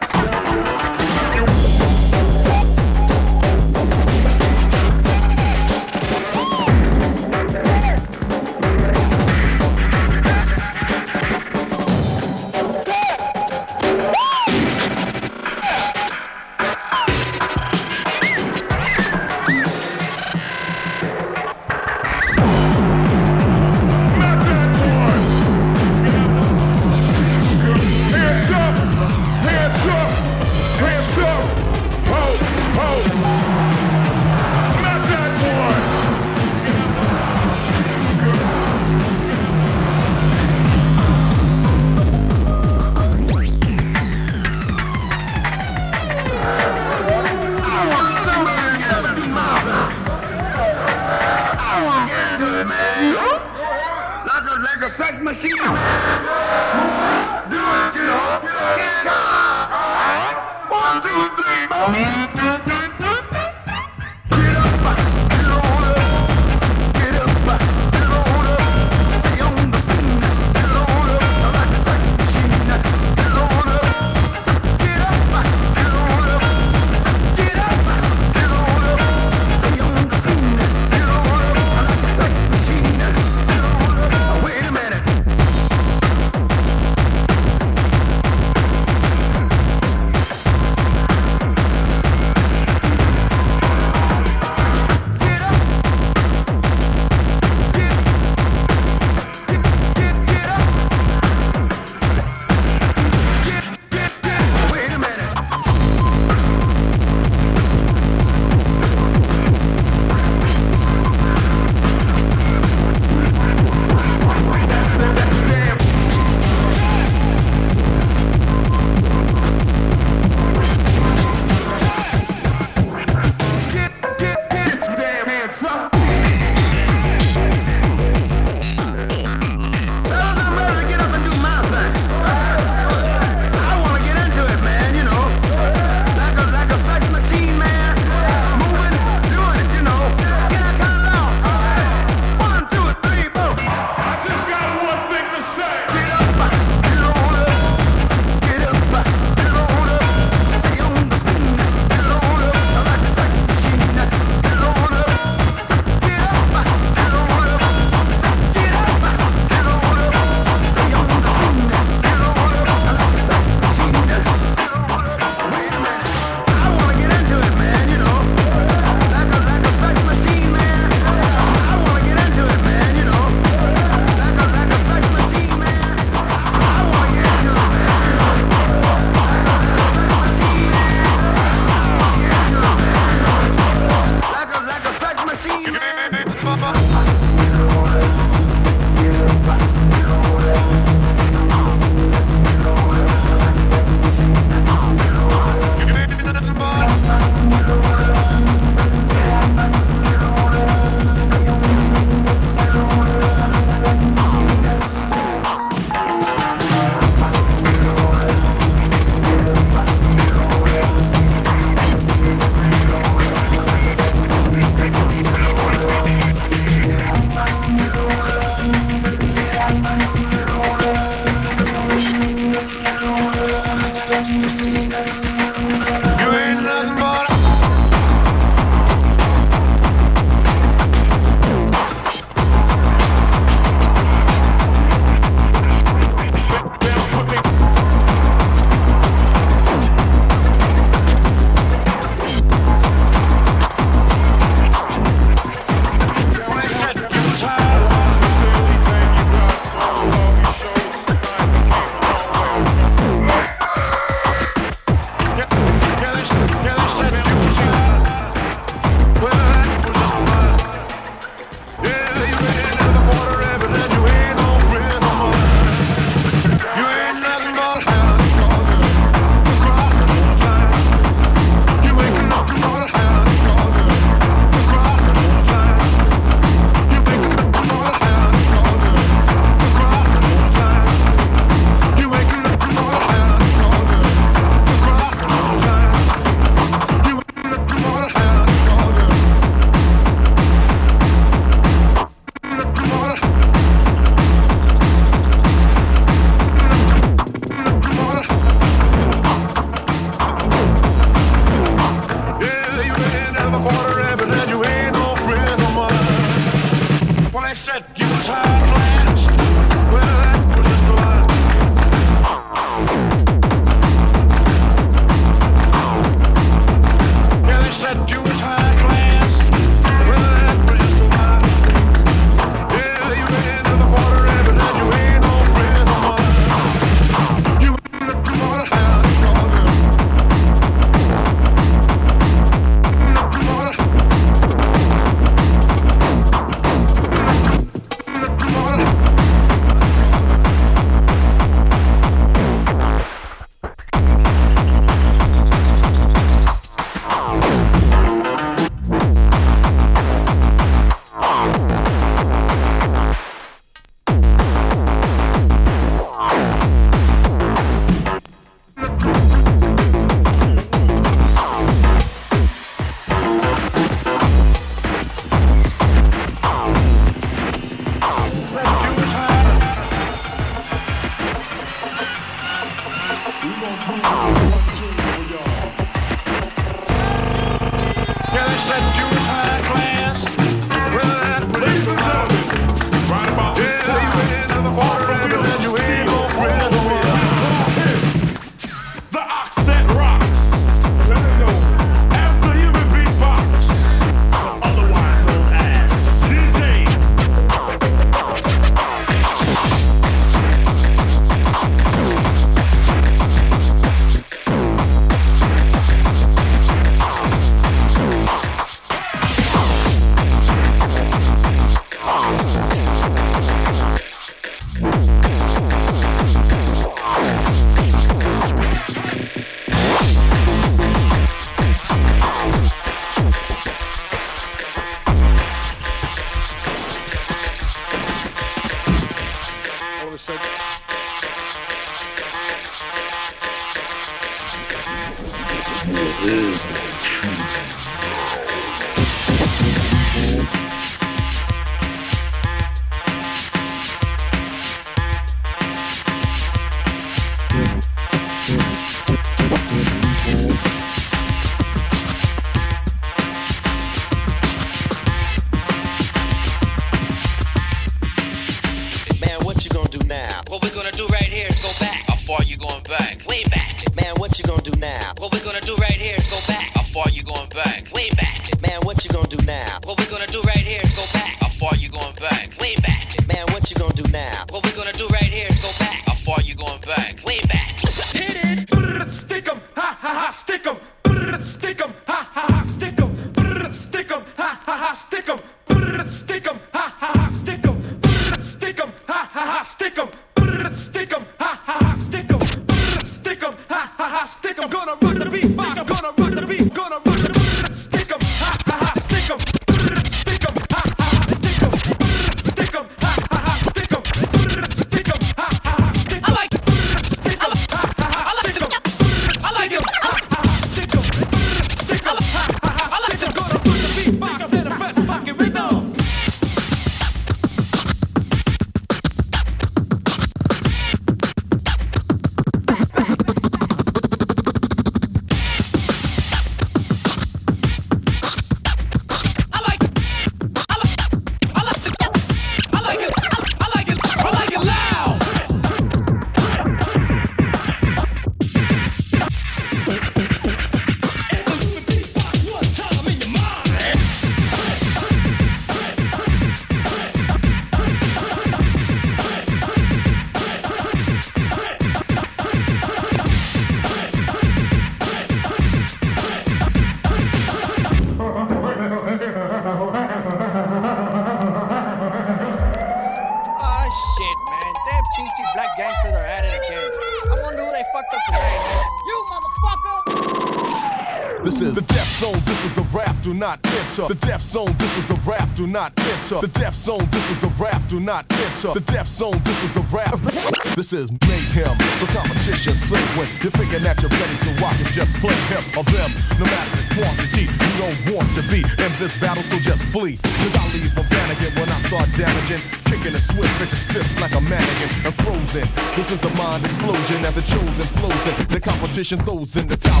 Enter. 573.98 574.14
The 574.14 574.26
death 574.26 574.42
zone, 574.42 574.74
this 574.78 574.96
is 574.98 575.06
the 575.06 575.14
rap, 575.26 575.48
do 575.54 575.66
not 575.66 575.92
enter. 575.98 576.40
The 576.40 576.48
death 576.48 576.74
zone, 576.74 577.06
this 577.10 577.30
is 577.30 577.38
the 577.40 577.48
rap, 577.62 577.82
do 577.88 578.00
not 578.00 578.26
enter. 578.32 578.74
The 578.74 578.80
death 578.80 579.06
zone, 579.06 579.40
this 579.44 579.62
is 579.64 579.72
the 579.72 579.80
rap. 579.92 580.18
This 580.74 580.92
is 580.92 581.12
mayhem. 581.12 581.78
The 582.00 582.10
competition 582.12 582.74
when 583.14 583.28
you're 583.40 583.54
thinking 583.54 583.84
that 583.84 584.02
you're 584.02 584.10
ready, 584.10 584.34
so 584.42 584.50
I 584.66 584.74
can 584.74 584.90
just 584.90 585.14
play 585.22 585.34
him 585.46 585.62
or 585.78 585.84
them. 585.84 586.10
No 586.34 586.46
matter 586.46 586.74
the 586.74 586.94
quantity, 586.98 587.46
you 587.46 587.72
don't 587.78 588.16
want 588.16 588.34
to 588.34 588.42
be 588.50 588.58
in 588.82 588.90
this 588.98 589.16
battle, 589.20 589.44
so 589.44 589.56
just 589.60 589.84
flee. 589.84 590.16
Cause 590.42 590.56
I 590.56 590.66
leave 590.74 590.98
a 590.98 591.02
Vanagon 591.02 591.60
when 591.60 591.68
I 591.68 591.78
start 591.86 592.08
damaging. 592.16 592.83
Kicking 593.04 593.18
a 593.18 593.20
swift, 593.20 593.60
is 593.70 593.82
stiff 593.82 594.18
like 594.18 594.34
a 594.34 594.40
mannequin 594.40 594.88
and 595.04 595.14
frozen. 595.20 595.68
This 595.94 596.10
is 596.10 596.24
a 596.24 596.30
mind 596.40 596.64
explosion 596.64 597.22
as 597.22 597.34
the 597.34 597.42
chosen 597.42 597.84
flows 598.00 598.24
in. 598.24 598.48
The 598.48 598.58
competition 598.58 599.18
throws 599.26 599.56
in 599.56 599.66
the 599.66 599.76
towel. 599.76 600.00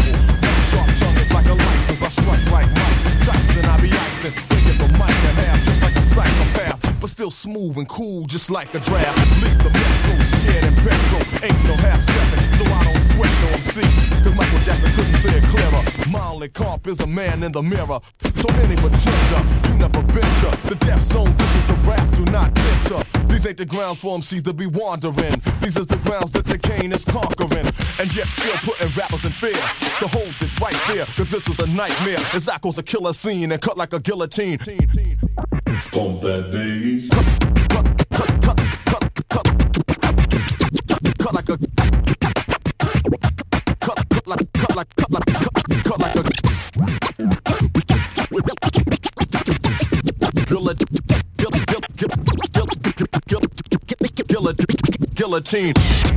Sharp 0.72 0.88
tongue 0.96 1.20
is 1.20 1.30
like 1.30 1.44
a 1.44 1.52
license. 1.52 2.00
I 2.00 2.08
strike 2.08 2.40
like 2.50 2.64
Mike 2.72 3.28
Tyson. 3.28 3.64
I 3.66 3.76
be 3.82 3.92
icing, 3.92 4.32
breaking 4.48 4.78
the 4.80 4.88
mic 4.96 5.12
in 5.28 5.36
half 5.36 5.62
just 5.66 5.82
like 5.82 5.94
a 5.96 6.00
psychopath. 6.00 6.98
But 6.98 7.10
still 7.10 7.30
smooth 7.30 7.76
and 7.76 7.86
cool, 7.90 8.24
just 8.24 8.50
like 8.50 8.74
a 8.74 8.80
draft. 8.80 9.20
Leave 9.44 9.58
the 9.58 9.68
metro, 9.68 10.24
scared 10.24 10.64
and 10.64 10.76
petrol. 10.80 11.20
Ain't 11.44 11.64
no 11.68 11.76
half 11.84 12.00
stepping, 12.00 12.40
so 12.56 12.64
I 12.72 12.84
don't 12.88 13.04
sweat 13.12 13.34
no 13.44 13.48
MC. 13.52 13.82
Cause 14.24 14.34
Michael 14.34 14.60
Jackson 14.60 14.90
couldn't 14.96 15.20
say 15.20 15.36
it 15.36 15.44
clearer. 15.52 15.84
Only 16.34 16.48
comp 16.48 16.88
is 16.88 16.98
the 16.98 17.06
man 17.06 17.44
in 17.44 17.52
the 17.52 17.62
mirror. 17.62 18.00
So 18.36 18.48
any 18.64 18.74
pretender, 18.74 19.73
the 19.90 20.76
death 20.80 21.02
zone. 21.02 21.34
This 21.36 21.56
is 21.56 21.66
the 21.66 21.74
rap, 21.86 22.08
do 22.16 22.24
not 22.26 22.56
enter. 22.58 23.02
These 23.28 23.46
ain't 23.46 23.58
the 23.58 23.66
grounds 23.66 23.98
for 23.98 24.18
MCs 24.18 24.42
to 24.44 24.52
be 24.52 24.66
wandering. 24.66 25.40
These 25.60 25.76
is 25.76 25.86
the 25.86 25.96
grounds 25.98 26.32
that 26.32 26.44
the 26.44 26.58
Kane 26.58 26.92
is 26.92 27.04
conquering. 27.04 27.66
And 27.98 28.14
yet 28.16 28.26
still 28.26 28.56
putting 28.62 28.88
rappers 28.96 29.24
in 29.24 29.32
fear. 29.32 29.56
So 29.98 30.06
hold 30.08 30.34
it 30.40 30.60
right 30.60 30.80
there, 30.88 31.06
cause 31.06 31.28
this 31.28 31.48
is 31.48 31.58
a 31.60 31.66
nightmare. 31.66 32.18
I 32.18 32.58
goes 32.58 32.78
a 32.78 32.82
killer 32.82 33.12
scene 33.12 33.52
and 33.52 33.60
cut 33.60 33.76
like 33.76 33.92
a 33.92 34.00
guillotine. 34.00 34.58
Pump 34.58 36.22
that 36.22 36.50
bass. 36.50 37.53
Guillotine. 55.40 56.13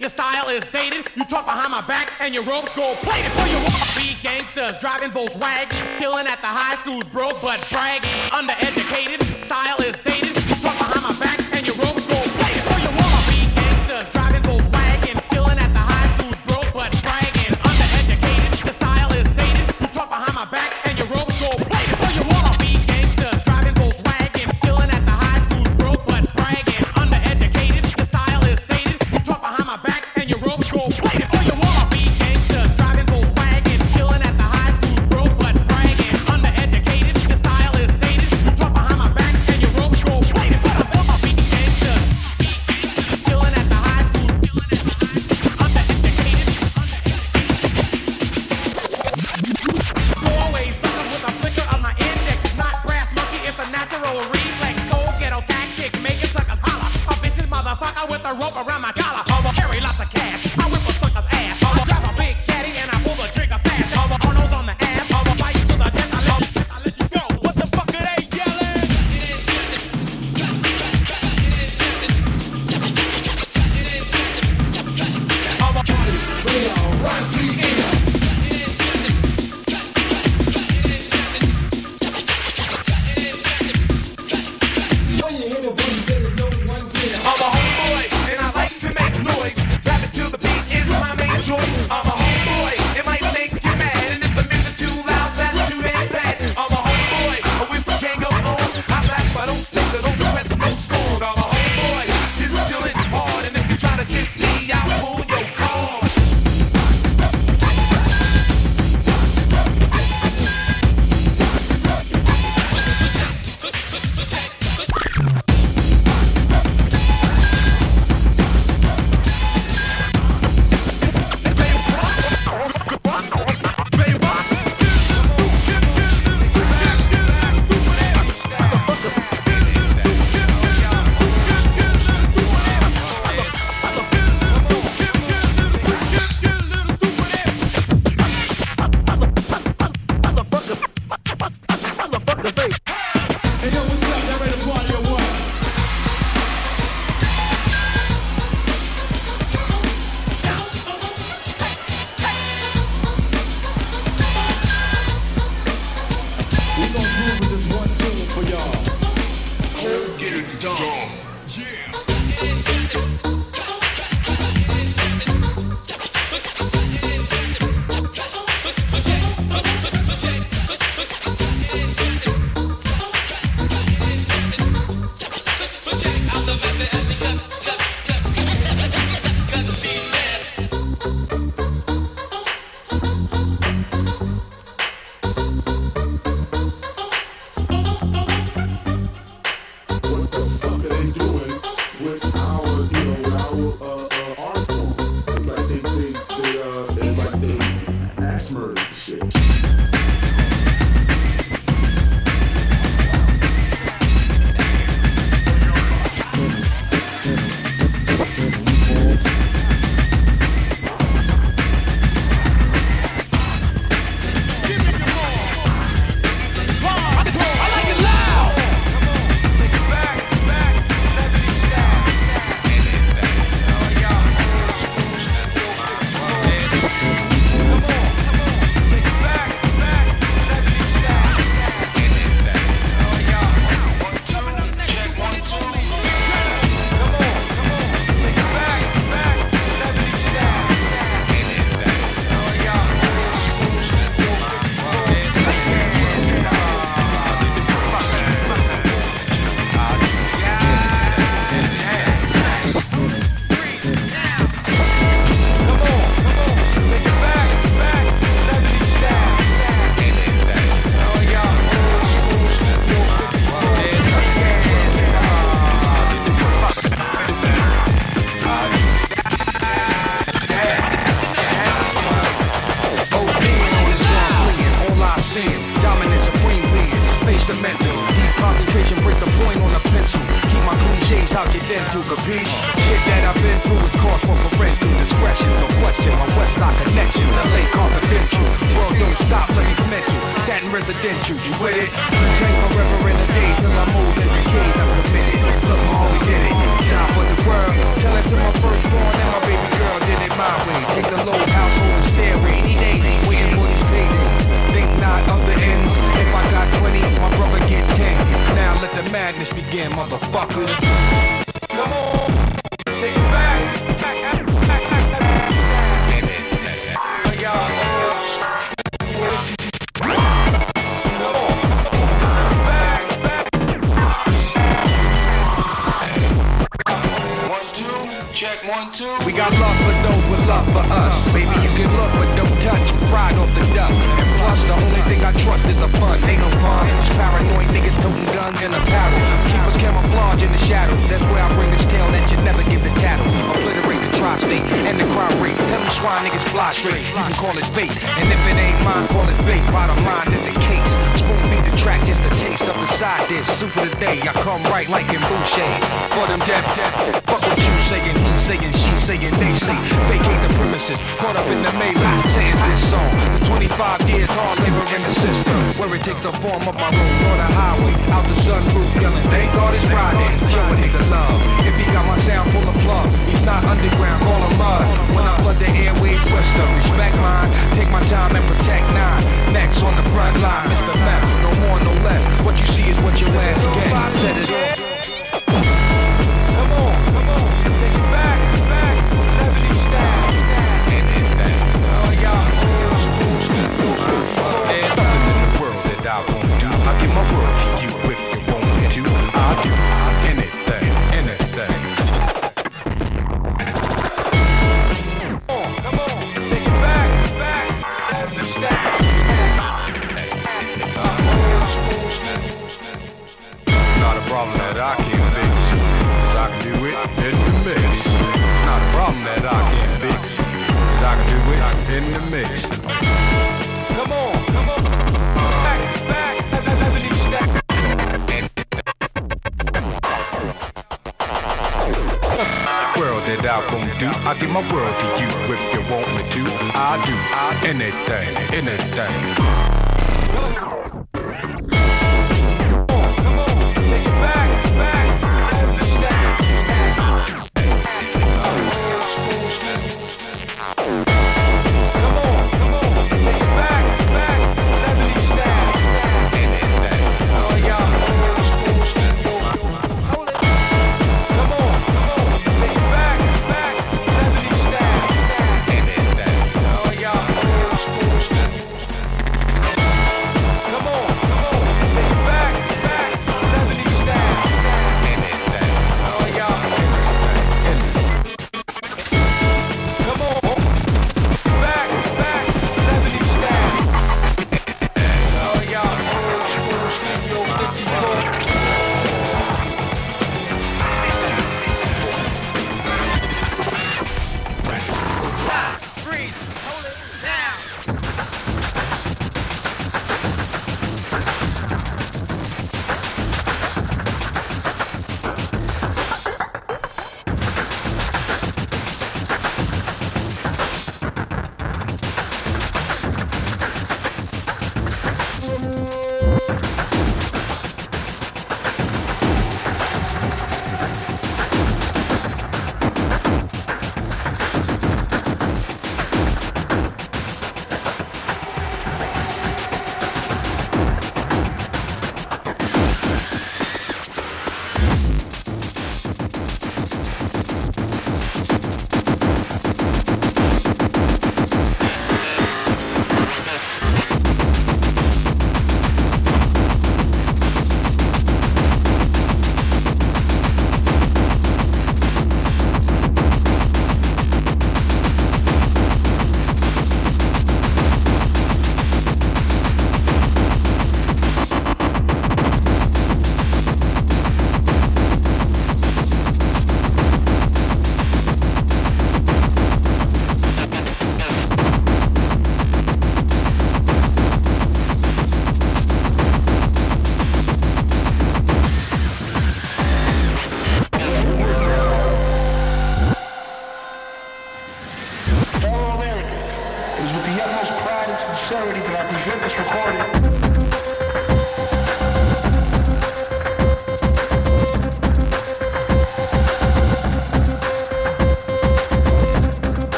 your 0.00 0.08
style 0.08 0.48
is 0.48 0.66
dated. 0.68 1.10
You 1.16 1.24
talk 1.24 1.44
behind 1.44 1.72
my 1.72 1.80
back 1.82 2.12
and 2.20 2.34
your 2.34 2.44
ropes 2.44 2.72
go 2.72 2.94
plated 3.02 3.32
for 3.32 3.46
your 3.46 3.60
walk. 3.62 3.90
Gangsters 4.22 4.76
driving 4.78 5.10
Volkswagen, 5.10 5.98
killing 5.98 6.26
at 6.26 6.40
the 6.40 6.46
high 6.46 6.76
schools, 6.76 7.04
broke 7.04 7.40
but 7.40 7.56
bragging. 7.70 8.10
Undereducated, 8.30 9.19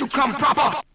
you 0.00 0.06
come 0.06 0.32
proper. 0.34 0.87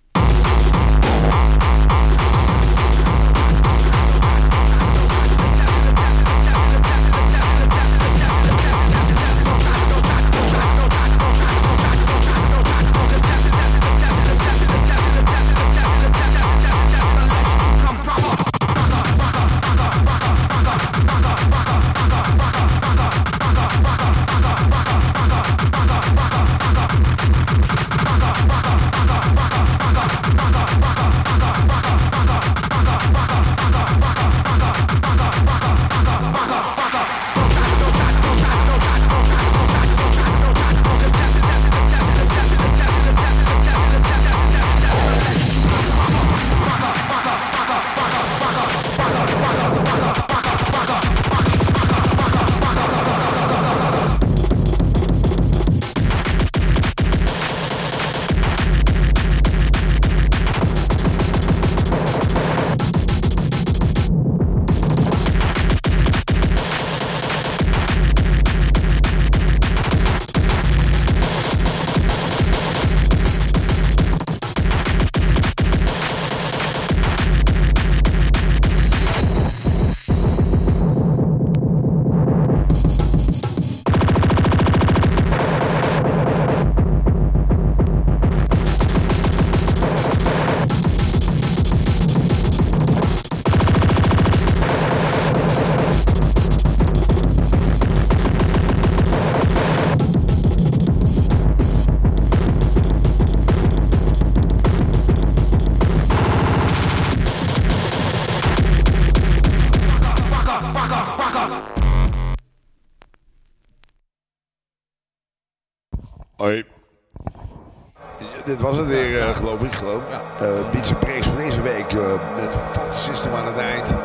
Dit 118.54 118.62
was 118.62 118.78
het 118.78 118.88
weer, 118.88 119.20
eh, 119.22 119.36
geloof 119.36 119.64
ik. 119.64 119.72
Geloof. 119.74 120.02
Eh 120.42 120.48
en 120.90 120.98
Breaks 121.00 121.28
voor 121.28 121.38
deze 121.38 121.62
week. 121.62 121.94
eh, 121.94 121.98
met 122.42 122.56
Fuck 122.72 122.94
System 122.94 123.32
aan 123.36 123.46
het 123.46 123.58
eind. 123.58 123.96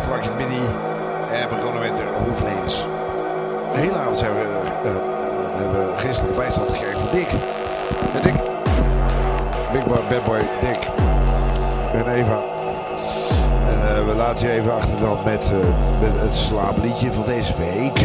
Vlakje 0.00 0.30
Mini. 0.36 0.62
En 1.32 1.48
we 1.48 1.54
begonnen 1.54 1.80
met 1.82 1.96
de 1.96 2.02
hoefleders. 2.24 2.86
De 3.72 3.78
hele 3.78 3.94
avond 3.94 4.18
zijn 4.18 4.32
we, 4.32 4.38
eh, 4.40 4.90
eh, 4.90 4.96
hebben 5.60 5.86
we 5.86 5.98
geestelijke 5.98 6.38
bijstand 6.38 6.70
gekregen 6.70 6.98
van 7.00 7.08
Dick. 7.10 7.28
En 8.14 8.22
Dick. 8.22 8.34
Big 9.72 9.84
Boy, 9.86 10.00
Bad 10.08 10.24
Boy, 10.24 10.40
Dick. 10.60 10.88
En 11.92 12.12
Eva. 12.12 12.40
En 13.68 13.96
eh, 13.96 14.06
we 14.06 14.14
laten 14.16 14.46
je 14.48 14.52
even 14.52 14.74
achter 14.74 15.00
dan 15.00 15.18
met, 15.24 15.52
eh, 15.52 15.58
met 16.00 16.20
het 16.20 16.36
slaapliedje 16.36 17.12
van 17.12 17.24
deze 17.24 17.52
week. 17.58 17.98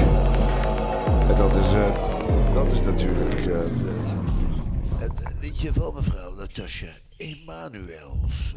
En 1.30 1.36
dat 1.38 1.56
is, 1.56 1.72
eh, 1.72 2.54
dat 2.54 2.68
is 2.72 2.82
natuurlijk 2.82 3.46
eh, 3.46 4.07
liedje 5.68 5.82
van 5.82 5.94
mevrouw 5.96 6.36
Natasja 6.36 6.88
Emanuels. 7.18 8.54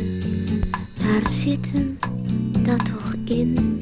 Daar 0.97 1.29
zit 1.29 1.71
hem 1.71 1.97
dat 2.63 2.85
toch 2.85 3.13
in. 3.25 3.79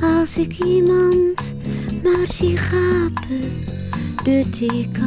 Als 0.00 0.36
ik 0.36 0.58
iemand 0.64 1.52
maar 2.02 2.26
zie 2.28 2.56
gapen, 2.56 3.66
dut 4.24 4.60
ik 4.60 4.98